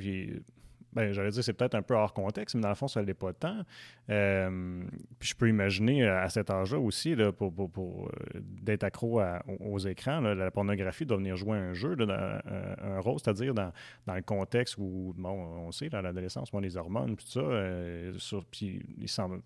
[0.92, 3.06] ben, j'allais dire c'est peut-être un peu hors contexte, mais dans le fond, ça ne
[3.06, 3.62] l'est pas tant.
[4.10, 4.84] Euh,
[5.18, 9.22] puis je peux imaginer euh, à cet âge-là aussi, là, pour, pour, euh, d'être accro
[9.60, 13.72] aux, écrans, la pornographie doit venir jouer un jeu, un, rôle, c'est-à-dire dans,
[14.06, 19.08] dans, le contexte où, bon, on sait, dans l'adolescence, les hormones, tout ça, puis il
[19.08, 19.40] semble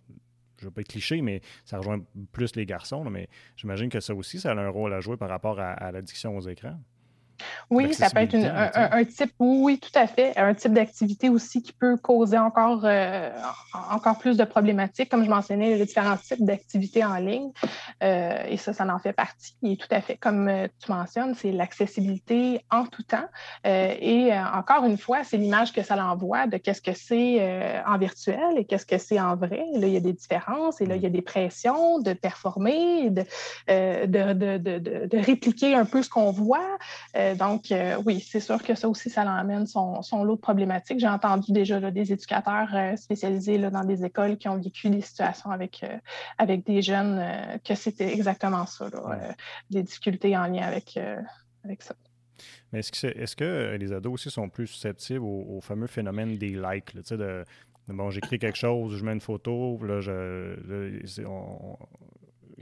[0.59, 2.01] je ne veux pas être cliché, mais ça rejoint
[2.33, 3.05] plus les garçons.
[3.05, 3.29] mais
[3.59, 6.41] j'imagine que ça aussi, ça a un rôle à jouer par rapport à l'addiction aux
[6.41, 6.81] écrans.
[7.71, 11.73] Oui, ça peut être un, type, oui, tout à fait, un type d'activité aussi qui
[11.73, 13.31] peut causer encore, euh,
[13.91, 15.11] encore plus de problématiques.
[15.11, 17.51] Comme je mentionnais, les différents types d'activités en ligne,
[18.03, 19.57] euh, et ça, ça en fait partie.
[19.63, 23.29] Et tout à fait, comme euh, tu mentionnes, c'est l'accessibilité en tout temps.
[23.65, 28.59] et encore une fois, c'est l'image que ça l'envoie de qu'est-ce que c'est en virtuel
[28.59, 29.65] et qu'est-ce que c'est en vrai.
[29.75, 33.11] là, il y a des différences et là, il y a des pressions de performer,
[33.11, 33.25] de,
[33.69, 36.79] de, de, de répliquer un peu ce qu'on voit.
[37.27, 40.41] Euh, donc, euh, oui, c'est sûr que ça aussi, ça l'emmène son, son lot de
[40.41, 41.01] problématiques.
[41.01, 45.51] J'ai entendu déjà des éducateurs euh, spécialisés dans des écoles qui ont vécu des situations
[45.51, 45.85] avec,
[46.39, 47.23] avec des jeunes
[47.65, 48.89] que c'était exactement ça,
[49.71, 50.99] des difficultés en lien avec,
[51.65, 51.95] avec ça.
[52.73, 56.51] Mais est-ce que, est, que, les ados aussi sont plus susceptibles au, fameux phénomène des
[56.51, 56.95] likes?
[56.95, 57.45] de,
[57.89, 60.57] bon, j'écris quelque chose, je mets une photo, là, je,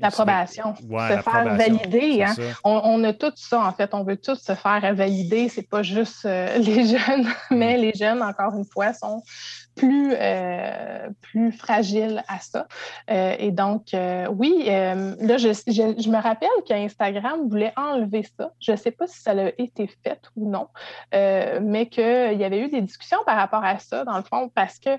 [0.00, 2.24] L'approbation, se faire valider.
[2.24, 2.34] Hein.
[2.64, 3.94] On, a tout ça, en fait.
[3.94, 5.48] On veut tous se faire valider.
[5.48, 7.80] C'est pas juste euh, les jeunes, mais mm.
[7.80, 9.22] les jeunes, encore une fois, sont
[9.74, 12.66] plus, euh, plus fragile à ça.
[13.10, 18.52] Euh, et donc, euh, oui, là, je, je, me rappelle qu'Instagram voulait enlever ça.
[18.60, 20.68] Je ne sais pas si ça a été fait ou non,
[21.12, 24.78] mais qu'il y avait eu des discussions par rapport à ça, dans le fond, parce
[24.78, 24.90] que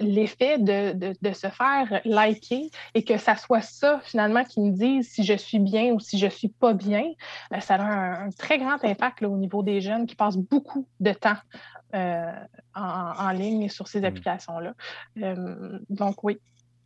[0.00, 4.70] l'effet de, de, de, se faire liker et que ça soit ça, finalement, qui me
[4.70, 7.04] dise si je suis bien ou si je ne suis pas bien,
[7.60, 11.36] ça a un, très grand impact au niveau des jeunes qui passent beaucoup de temps
[11.94, 12.32] euh,
[12.74, 14.04] en, ligne sur ces mmh.
[14.04, 14.74] applications-là.
[15.22, 16.38] Euh, donc oui,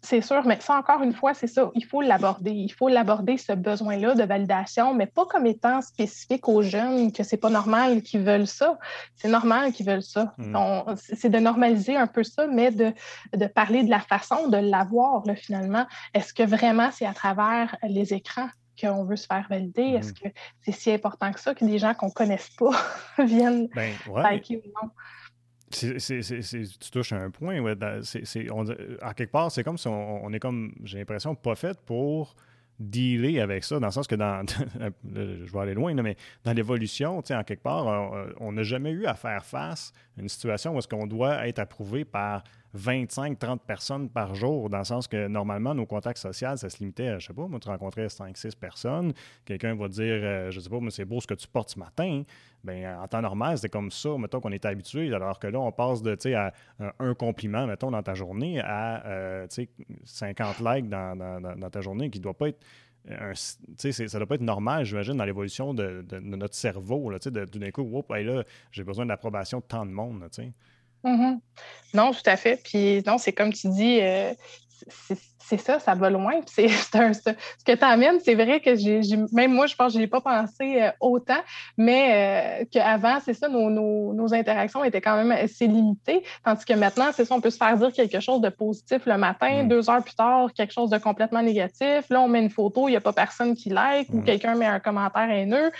[0.07, 1.70] c'est sûr, mais ça, encore une fois, c'est ça.
[1.74, 2.52] Il faut l'aborder.
[2.52, 7.24] Il faut l'aborder, ce besoin-là de validation, mais pas comme étant spécifique aux jeunes, que
[7.24, 8.78] c'est pas normal qu'ils veulent ça.
[9.16, 10.32] C'est normal qu'ils veulent ça.
[10.38, 10.94] Mmh.
[10.96, 12.92] C'est de normaliser un peu ça, mais de,
[13.34, 15.86] de parler de la façon de l'avoir, finalement.
[16.14, 18.48] Est-ce que vraiment c'est à travers les écrans
[18.80, 19.82] qu'on veut se faire valider?
[19.82, 20.14] Est-ce mm.
[20.14, 20.28] que
[20.62, 22.70] c'est si important que ça que des gens qu'on ne connaisse pas
[23.24, 24.90] viennent ben, liker ou non?
[25.70, 27.58] Tu touches à un point.
[27.60, 27.74] Ouais,
[29.00, 32.34] à quelque part, c'est comme si on, est comme, j'ai l'impression, pas fait pour
[32.78, 34.44] dealer avec ça, dans le sens que dans,
[35.14, 37.86] je vais aller loin, mais dans l'évolution, en quelque part,
[38.38, 41.58] on n'a jamais eu à faire face à une situation où est-ce qu'on doit être
[41.58, 42.44] approuvé par
[42.77, 47.09] 25-30 personnes par jour, dans le sens que normalement, nos contacts sociaux, ça se limitait
[47.09, 49.12] à, je sais pas, moi, tu rencontrais 5-6 personnes,
[49.45, 51.79] quelqu'un va dire, euh, je sais pas, mais c'est beau ce que tu portes ce
[51.79, 52.22] matin.
[52.64, 55.70] Bien, en temps normal, c'est comme ça, mettons qu'on est habitué, alors que là, on
[55.72, 56.53] passe de, à
[56.99, 59.47] un, compliment, mettons, dans ta journée à, euh,
[60.05, 62.64] 50 likes dans, ta journée, qui doit pas être
[63.09, 67.09] un, ça doit pas être normal, j'imagine, dans l'évolution de, notre cerveau.
[67.11, 70.20] Là, de, d'un coup, là, j'ai besoin d'approbation de tant de monde.
[70.20, 70.29] Là,
[71.05, 71.38] Mm-hmm.
[71.94, 72.61] Non, tout à fait.
[72.62, 74.32] Puis non, c'est comme tu dis, euh,
[75.49, 76.33] c'est ça, ça va loin.
[76.47, 77.24] C'est ce
[77.64, 79.01] que tu amènes, c'est vrai que j'ai,
[79.33, 81.39] même moi, je pense que je n'ai pas pensé euh, autant,
[81.77, 86.22] mais euh, qu'avant, c'est ça, nos, nos, interactions étaient quand même assez limitées.
[86.45, 89.18] Tandis que maintenant, c'est ça, on peut se faire dire quelque chose de positif le
[89.18, 89.68] matin, mm.
[89.68, 92.07] deux heures plus tard, quelque chose de complètement négatif.
[92.11, 94.24] Là, on met une photo, il n'y a pas personne qui like ou mm.
[94.24, 95.70] quelqu'un met un commentaire haineux.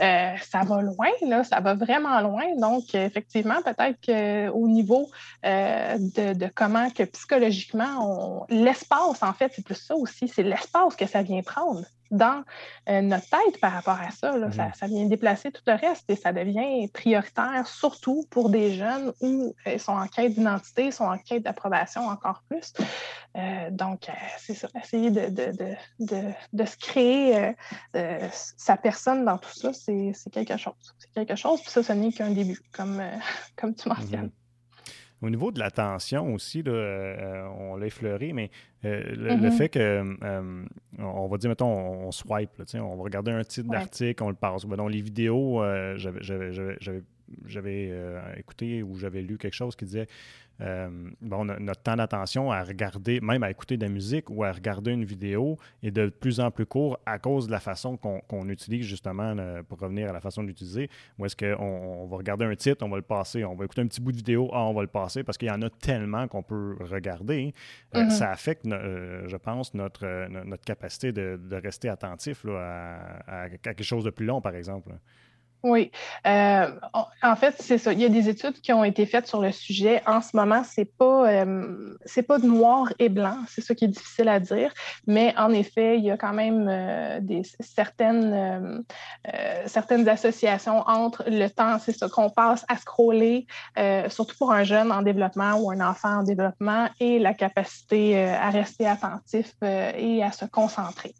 [0.00, 2.44] Euh, ça va loin, là, ça va vraiment loin.
[2.58, 5.08] Donc, effectivement, peut-être qu'au niveau
[5.42, 11.06] de, de, comment que psychologiquement, l'espace, en fait, c'est plus ça aussi, c'est l'espace que
[11.06, 12.44] ça vient prendre dans
[12.88, 14.74] euh, notre tête par rapport à ça, mm-hmm.
[14.74, 19.54] ça, vient déplacer tout le reste et ça devient prioritaire, surtout pour des jeunes où
[19.66, 22.72] ils sont en quête d'identité, sont en quête d'approbation encore plus.
[23.36, 25.52] Euh, donc, euh, c'est ça, essayer de, de,
[25.98, 26.22] de,
[26.52, 27.54] de se créer
[28.22, 30.74] sa personne dans tout ça, c'est quelque chose.
[30.98, 33.02] C'est quelque chose, puis ça, ce n'est qu'un début, comme,
[33.56, 34.26] comme tu mentionnes.
[34.26, 34.43] Mm-hmm.
[35.24, 38.50] Au niveau de l'attention aussi, euh, on l'a effleuré, mais
[38.84, 39.52] euh, le, mm-hmm.
[39.52, 39.78] fait que,
[40.22, 40.64] euh,
[40.98, 44.66] on va dire, mettons, on, swipe, on va regarder un titre d'article, on le passe.
[44.66, 45.62] dans les vidéos,
[45.96, 47.02] j'avais
[48.36, 50.06] écouté ou j'avais lu quelque chose qui disait
[50.60, 50.88] euh,
[51.20, 54.92] bon, notre temps d'attention à regarder, même à écouter de la musique ou à regarder
[54.92, 58.86] une vidéo est de plus en plus court à cause de la façon qu'on utilise
[58.86, 59.34] justement
[59.68, 60.88] pour revenir à la façon de l'utiliser.
[61.18, 63.82] Ou est-ce qu'on on va regarder un titre, on va le passer, on va écouter
[63.82, 65.70] un petit bout de vidéo, ah, on va le passer parce qu'il y en a
[65.70, 67.52] tellement qu'on peut regarder.
[67.94, 68.10] Euh, mm-hmm.
[68.10, 74.10] ça affecte, euh, je pense, notre, notre capacité de, rester attentif à, quelque chose de
[74.10, 74.92] plus long, par exemple.
[75.64, 75.90] Oui.
[76.26, 76.66] Euh,
[77.22, 77.94] en fait, c'est ça.
[77.94, 80.02] Il y a des études qui ont été faites sur le sujet.
[80.06, 81.96] En ce moment, c'est pas euh,
[82.28, 83.38] pas noir et blanc.
[83.48, 84.74] C'est ça qui est difficile à dire.
[85.06, 88.84] Mais en effet, il y a quand même euh, des certaines
[89.64, 93.46] certaines associations entre le temps, c'est ça qu'on passe à scroller,
[94.08, 98.50] surtout pour un jeune en développement ou un enfant en développement, et la capacité à
[98.50, 101.14] rester attentif et à se concentrer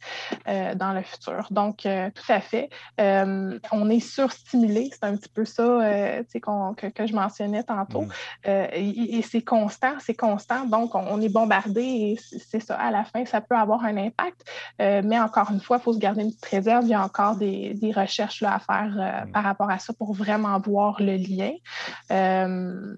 [0.46, 1.46] dans le futur.
[1.50, 2.68] Donc, tout à fait.
[2.98, 8.02] on est sur stimuler, c'est un petit peu ça euh, que, je mentionnais tantôt.
[8.02, 8.12] Mm.
[8.48, 10.66] Euh, et, c'est constant, c'est constant.
[10.66, 14.44] Donc, on, est bombardé et c'est ça, à la fin, ça peut avoir un impact.
[14.80, 16.84] Euh, mais encore une fois, il faut se garder une petite réserve.
[16.84, 19.32] Il y a encore des, recherches là, à faire mm.
[19.32, 21.52] par rapport à ça pour vraiment voir le lien.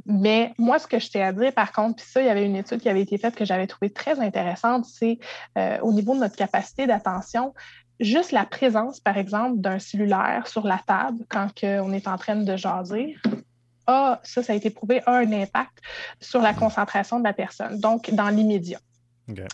[0.06, 2.46] mais moi, ce que je tiens à dire, par contre, puis ça, il y avait
[2.46, 5.18] une étude qui avait été faite que j'avais trouvée très intéressante, c'est
[5.82, 7.52] au niveau de notre capacité d'attention,
[8.00, 12.36] juste la présence, par exemple, d'un cellulaire sur la table quand on est en train
[12.36, 13.16] de jaser,
[13.86, 15.78] a, ça, ça a été prouvé, a un impact
[16.20, 18.80] sur la concentration de la personne, donc dans l'immédiat.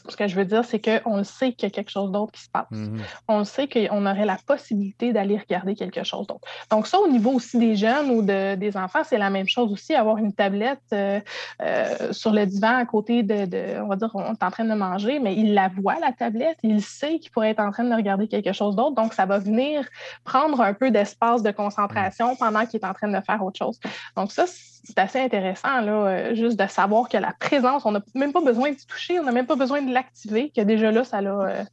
[0.09, 2.43] Ce que je veux dire, c'est qu'on sait qu'il y a quelque chose d'autre qui
[2.43, 2.71] se passe.
[2.71, 3.01] Mm-hmm.
[3.29, 6.47] On sait qu'on aurait la possibilité d'aller regarder quelque chose d'autre.
[6.71, 9.95] Donc, ça, au niveau aussi des jeunes ou des enfants, c'est la même chose aussi.
[9.95, 11.21] Avoir une tablette euh,
[11.63, 14.75] euh, sur le divan à côté de, on va dire, on est en train de
[14.75, 16.59] manger, mais il la voit, la tablette.
[16.63, 18.95] Il sait qu'il pourrait être en train de regarder quelque chose d'autre.
[18.95, 19.89] Donc, ça va venir
[20.25, 23.81] prendre un peu d'espace de concentration pendant qu'il est en train de faire autre chose.
[24.17, 24.45] Donc, ça,
[24.85, 28.43] c'est assez intéressant, là, euh, juste de savoir que la présence, on n'a même pas
[28.43, 31.23] besoin d'y toucher, on n'a même pas besoin de l'activer, que déjà là, ça a,
[31.23, 31.65] euh,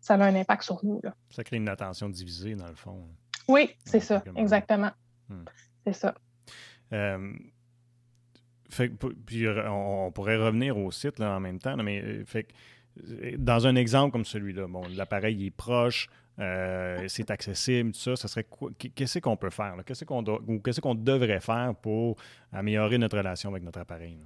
[0.00, 1.00] ça a un impact sur nous.
[1.30, 3.06] Ça crée une attention divisée, dans le fond.
[3.48, 4.90] Oui, c'est ça, exactement.
[5.28, 5.44] Hmm.
[5.86, 6.14] C'est ça.
[6.92, 7.32] Euh,
[9.26, 12.48] puis on, pourrait revenir au site là, en même temps, mais fait,
[13.38, 16.08] dans un exemple comme celui-là, bon, l'appareil est proche,
[16.40, 18.46] euh, c'est accessible, tout ça, ça serait?
[18.94, 19.76] Qu'est-ce qu'on peut faire?
[19.86, 22.16] Qu'est-ce qu'on ou qu'est-ce qu'on devrait faire pour
[22.52, 24.18] améliorer notre relation avec notre appareil?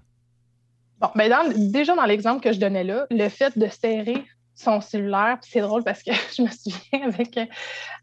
[1.01, 1.31] Bon, ben
[1.71, 4.25] déjà dans l'exemple que je donnais là, le fait de serrer
[4.59, 7.39] son cellulaire, c'est drôle parce que je me souviens avec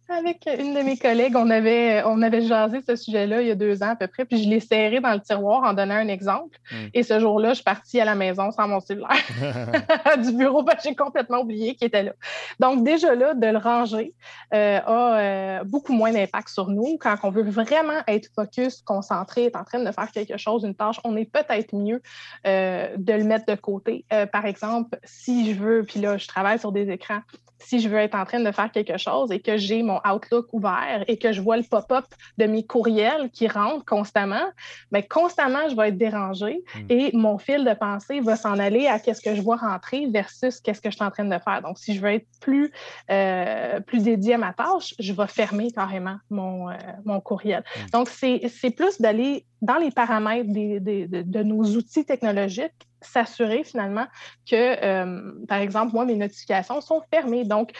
[0.08, 3.56] avec une de mes collègues, on avait, on avait jasé ce sujet-là il y a
[3.56, 6.08] deux ans à peu près, puis je l'ai serré dans le tiroir en donnant un
[6.10, 6.60] exemple.
[6.72, 6.88] Hmm.
[6.94, 9.10] Et ce jour-là, je suis partie à la maison sans mon cellulaire
[10.24, 12.12] du bureau parce que j'ai complètement oublié qu'il était là.
[12.60, 14.14] Donc, déjà là, de le ranger
[14.54, 16.98] euh, a euh, beaucoup moins d'impact sur nous.
[17.00, 20.76] Quand on veut vraiment être focus, concentré, être en train de faire quelque chose, une
[20.76, 22.02] tâche, on est peut-être mieux
[22.46, 24.06] euh, de le mettre de côté.
[24.32, 27.22] par exemple, si je veux, puis là, je travaille sur des écrans,
[27.60, 30.48] si je veux être en train de faire quelque chose et que j'ai mon Outlook
[30.54, 32.06] ouvert et que je vois le pop-up
[32.38, 34.46] de mes courriels qui rentrent constamment,
[34.92, 36.86] bien, constamment, je vais être dérangée hmm.
[36.90, 40.60] et mon fil de pensée va s'en aller à qu'est-ce que je vois rentrer versus
[40.60, 41.62] qu'est-ce que je suis en train de faire.
[41.64, 42.72] Donc, si je veux être plus,
[43.10, 46.74] euh, plus dédié à ma tâche, je vais fermer carrément mon, euh,
[47.06, 47.64] mon courriel.
[47.76, 47.90] Hmm.
[47.94, 54.06] Donc, c'est plus d'aller dans les paramètres des, de, de, nos outils technologiques s'assurer finalement
[54.50, 57.46] que, par exemple, moi, mes notifications sont fermées.
[57.46, 57.72] Donc,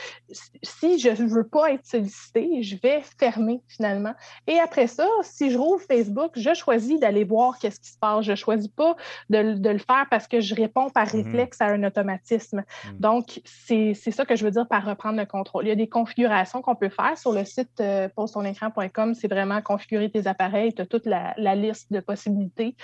[0.64, 4.14] si je ne veux pas être sollicité, je vais fermer finalement.
[4.48, 8.26] Et après ça, si je rouvre Facebook, je choisis d'aller voir qu'est-ce qui se passe.
[8.26, 8.96] Je ne choisis pas
[9.30, 11.24] de, le faire parce que je réponds par mm-hmm.
[11.24, 12.64] réflexe à un automatisme.
[12.86, 13.00] Mm.
[13.00, 15.66] Donc, c'est ça que je veux dire par reprendre le contrôle.
[15.66, 18.08] Il y a des configurations qu'on peut faire sur le site euh,
[19.14, 20.74] C'est vraiment configurer tes appareils.
[20.74, 22.76] Tu as toute la, liste de possibilités.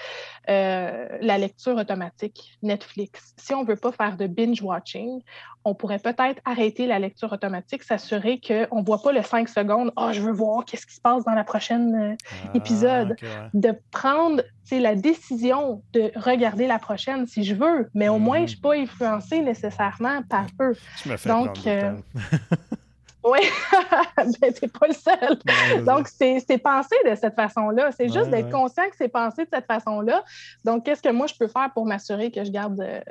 [0.50, 2.31] Euh, la lecture automatique,
[2.62, 3.34] Netflix.
[3.38, 5.22] Si on ne veut pas faire de binge-watching,
[5.64, 9.92] on pourrait peut-être arrêter la lecture automatique, s'assurer qu'on ne voit pas le 5 secondes.
[9.96, 13.16] Ah, je veux voir qu'est-ce qui se passe dans la prochaine euh, ah, épisode.
[13.54, 14.42] De prendre
[14.80, 18.60] la décision de regarder la prochaine si je veux, mais au moins, je ne suis
[18.60, 20.78] pas influencée nécessairement par eux.
[21.26, 21.58] Donc,
[23.24, 23.40] Oui,
[24.18, 25.84] ben, t'es pas le seul.
[25.86, 27.92] Donc, c'est pensé de cette façon-là.
[27.92, 30.24] C'est juste d'être conscient que c'est pensé de cette façon-là.
[30.66, 33.02] Donc, qu'est-ce que moi, je peux faire pour m'assurer que je garde, euh,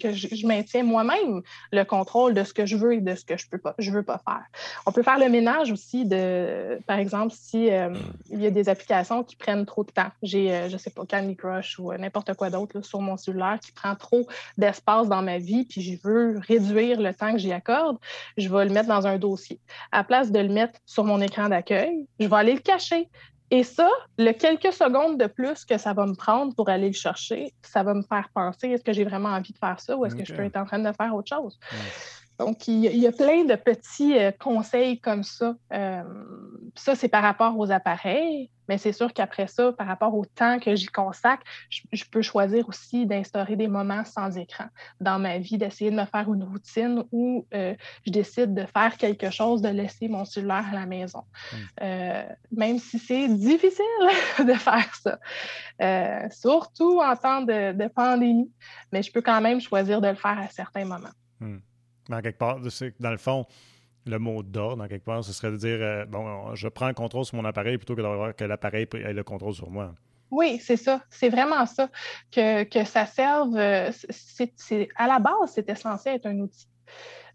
[0.00, 1.42] que je, maintiens moi-même
[1.72, 3.90] le contrôle de ce que je veux et de ce que je peux pas, je
[3.90, 4.44] veux pas faire?
[4.86, 7.94] On peut faire le ménage aussi de, par exemple, si euh,
[8.30, 10.10] il y a des applications qui prennent trop de temps.
[10.22, 13.72] J'ai, euh, je sais pas, Candy Crush ou n'importe quoi d'autre sur mon cellulaire qui
[13.72, 17.98] prend trop d'espace dans ma vie, puis je veux réduire le temps que j'y accorde,
[18.38, 19.57] je vais le mettre dans un dossier.
[19.92, 23.08] À place de le mettre sur mon écran d'accueil, je vais aller le cacher.
[23.50, 23.88] Et ça,
[24.18, 27.82] le quelques secondes de plus que ça va me prendre pour aller le chercher, ça
[27.82, 30.24] va me faire penser est-ce que j'ai vraiment envie de faire ça ou est-ce que
[30.24, 31.58] je peux être en train de faire autre chose?
[32.38, 35.56] Donc, il y, a plein de petits euh, conseils comme ça.
[35.72, 36.04] Euh,
[36.76, 40.60] ça, c'est par rapport aux appareils, mais c'est sûr qu'après ça, par rapport au temps
[40.60, 44.66] que j'y consacre, je, peux choisir aussi d'instaurer des moments sans écran
[45.00, 47.74] dans ma vie, d'essayer de me faire une routine où euh,
[48.06, 51.24] je décide de faire quelque chose, de laisser mon cellulaire à la maison.
[51.80, 52.22] Hmm.
[52.52, 53.84] même si c'est difficile
[54.38, 58.52] de faire ça, surtout en temps de, pandémie,
[58.92, 61.08] mais je peux quand même choisir de le faire à certains moments.
[61.40, 61.58] Hmm
[62.08, 62.58] dans quelque part,
[63.00, 63.46] dans le fond,
[64.06, 66.94] le mot d'ordre, dans quelque part, ce serait de dire euh, bon, je prends le
[66.94, 69.94] contrôle sur mon appareil plutôt que d'avoir que l'appareil ait le contrôle sur moi.
[70.30, 71.02] Oui, c'est ça.
[71.10, 71.88] C'est vraiment ça.
[72.30, 73.56] Que, que ça serve.
[73.56, 73.90] Euh,
[74.96, 76.66] à la base, c'était censé être un outil.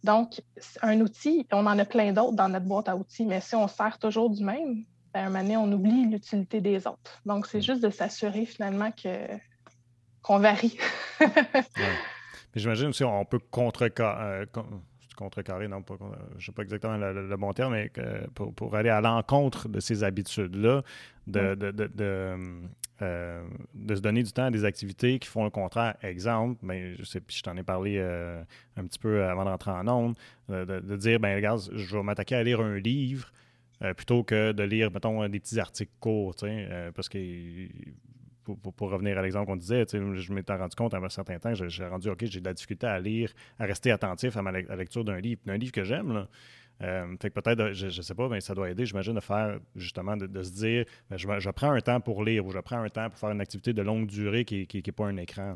[0.04, 0.42] Donc,
[0.82, 3.68] un outil, on en a plein d'autres dans notre boîte à outils, mais si on
[3.68, 7.22] sert toujours du même, ben, à un moment donné, on oublie l'utilité des autres.
[7.26, 9.28] Donc, c'est juste de s'assurer finalement que,
[10.22, 10.78] qu'on varie.
[12.56, 14.46] j'imagine aussi on peut contrecarrer, euh,
[15.16, 15.96] contrecarrer, non, pas,
[16.32, 17.92] je ne sais pas exactement le, bon terme, mais
[18.34, 20.84] pour, aller à l'encontre de ces habitudes-là,
[21.28, 21.58] de,
[23.02, 23.44] euh,
[23.74, 25.96] de, se donner du temps à des activités qui font le contraire.
[26.04, 28.42] Exemple, ben, je sais, je t'en ai parlé euh,
[28.78, 30.16] un petit peu avant d'entrer en onde,
[30.50, 33.32] de, dire, ben regarde, je vais m'attaquer à lire un livre
[33.98, 36.36] plutôt que de lire, mettons, des petits articles courts,
[36.96, 37.18] parce que
[38.44, 41.86] pour, revenir à l'exemple qu'on disait, je m'étais rendu compte à un certain temps, j'ai
[41.86, 45.20] rendu, OK, j'ai de la difficulté à lire, à rester attentif à ma lecture d'un
[45.20, 46.28] livre, d'un livre que j'aime.
[46.82, 49.60] Euh, fait que peut-être, je ne sais pas, mais ça doit aider, j'imagine, de faire
[49.76, 52.90] justement, de, se dire, ben, je, prends un temps pour lire ou je prends un
[52.90, 55.56] temps pour faire une activité de longue durée qui n'est pas un écran.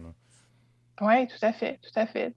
[1.02, 2.34] Oui, tout à fait, tout à fait.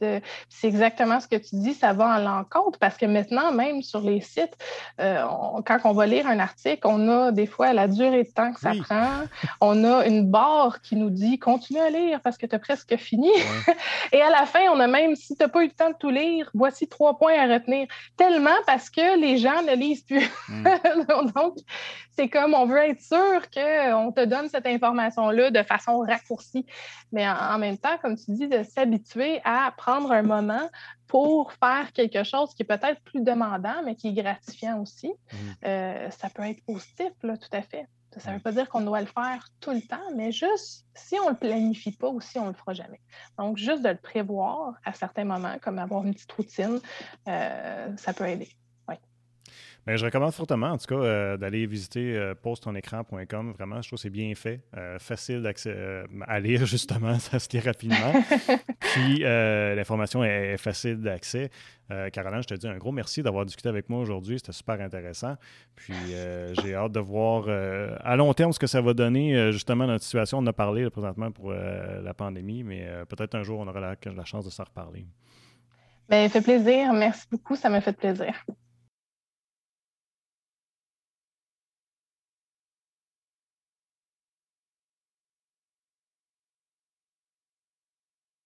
[0.48, 4.00] C'est exactement ce que tu dis, ça va à l'encontre parce que maintenant, même sur
[4.00, 4.56] les sites,
[5.00, 5.24] euh,
[5.64, 8.60] quand on va lire un article, on a des fois la durée de temps que
[8.60, 9.22] ça prend.
[9.60, 12.96] On a une barre qui nous dit continue à lire parce que tu as presque
[12.96, 13.30] fini.
[14.12, 15.96] Et à la fin, on a même, si tu n'as pas eu le temps de
[15.98, 17.86] tout lire, voici trois points à retenir.
[18.16, 20.30] Tellement parce que les gens ne lisent plus.
[20.48, 20.66] Mm.
[21.34, 21.56] Donc,
[22.16, 26.66] c'est comme on veut être sûr qu'on te donne cette information-là de façon raccourcie.
[27.12, 30.68] Mais en, même temps, comme tu dis, de s'habituer à prendre un moment
[31.06, 35.36] pour faire quelque chose qui est peut-être plus demandant, mais qui est gratifiant aussi, mmh.
[35.64, 37.86] euh, ça peut être positif, là, tout à fait.
[38.16, 41.16] Ça ne veut pas dire qu'on doit le faire tout le temps, mais juste si
[41.20, 43.00] on ne le planifie pas ou si on ne le fera jamais.
[43.38, 46.80] Donc, juste de le prévoir à certains moments, comme avoir une petite routine,
[47.28, 48.48] euh, ça peut aider.
[49.86, 53.52] Ben, je recommande fortement, en tout cas, euh, d'aller visiter euh, postonécran.com.
[53.52, 54.60] Vraiment, je trouve que c'est bien fait.
[54.76, 55.74] Euh, facile d'accès
[56.26, 58.12] à lire, justement, ça se lit rapidement.
[58.80, 61.50] Puis, l'information est, facile d'accès.
[62.12, 64.38] Caroline, je te dis un gros merci d'avoir discuté avec moi aujourd'hui.
[64.38, 65.36] C'était super intéressant.
[65.74, 65.94] Puis,
[66.62, 70.38] j'ai hâte de voir à long terme ce que ça va donner, justement, notre situation.
[70.38, 74.24] On a parlé présentement pour la pandémie, mais peut-être un jour, on aura la, la
[74.24, 75.04] chance de s'en reparler.
[76.08, 76.92] Bien, fait plaisir.
[76.92, 77.56] Merci beaucoup.
[77.56, 78.34] Ça m'a fait plaisir.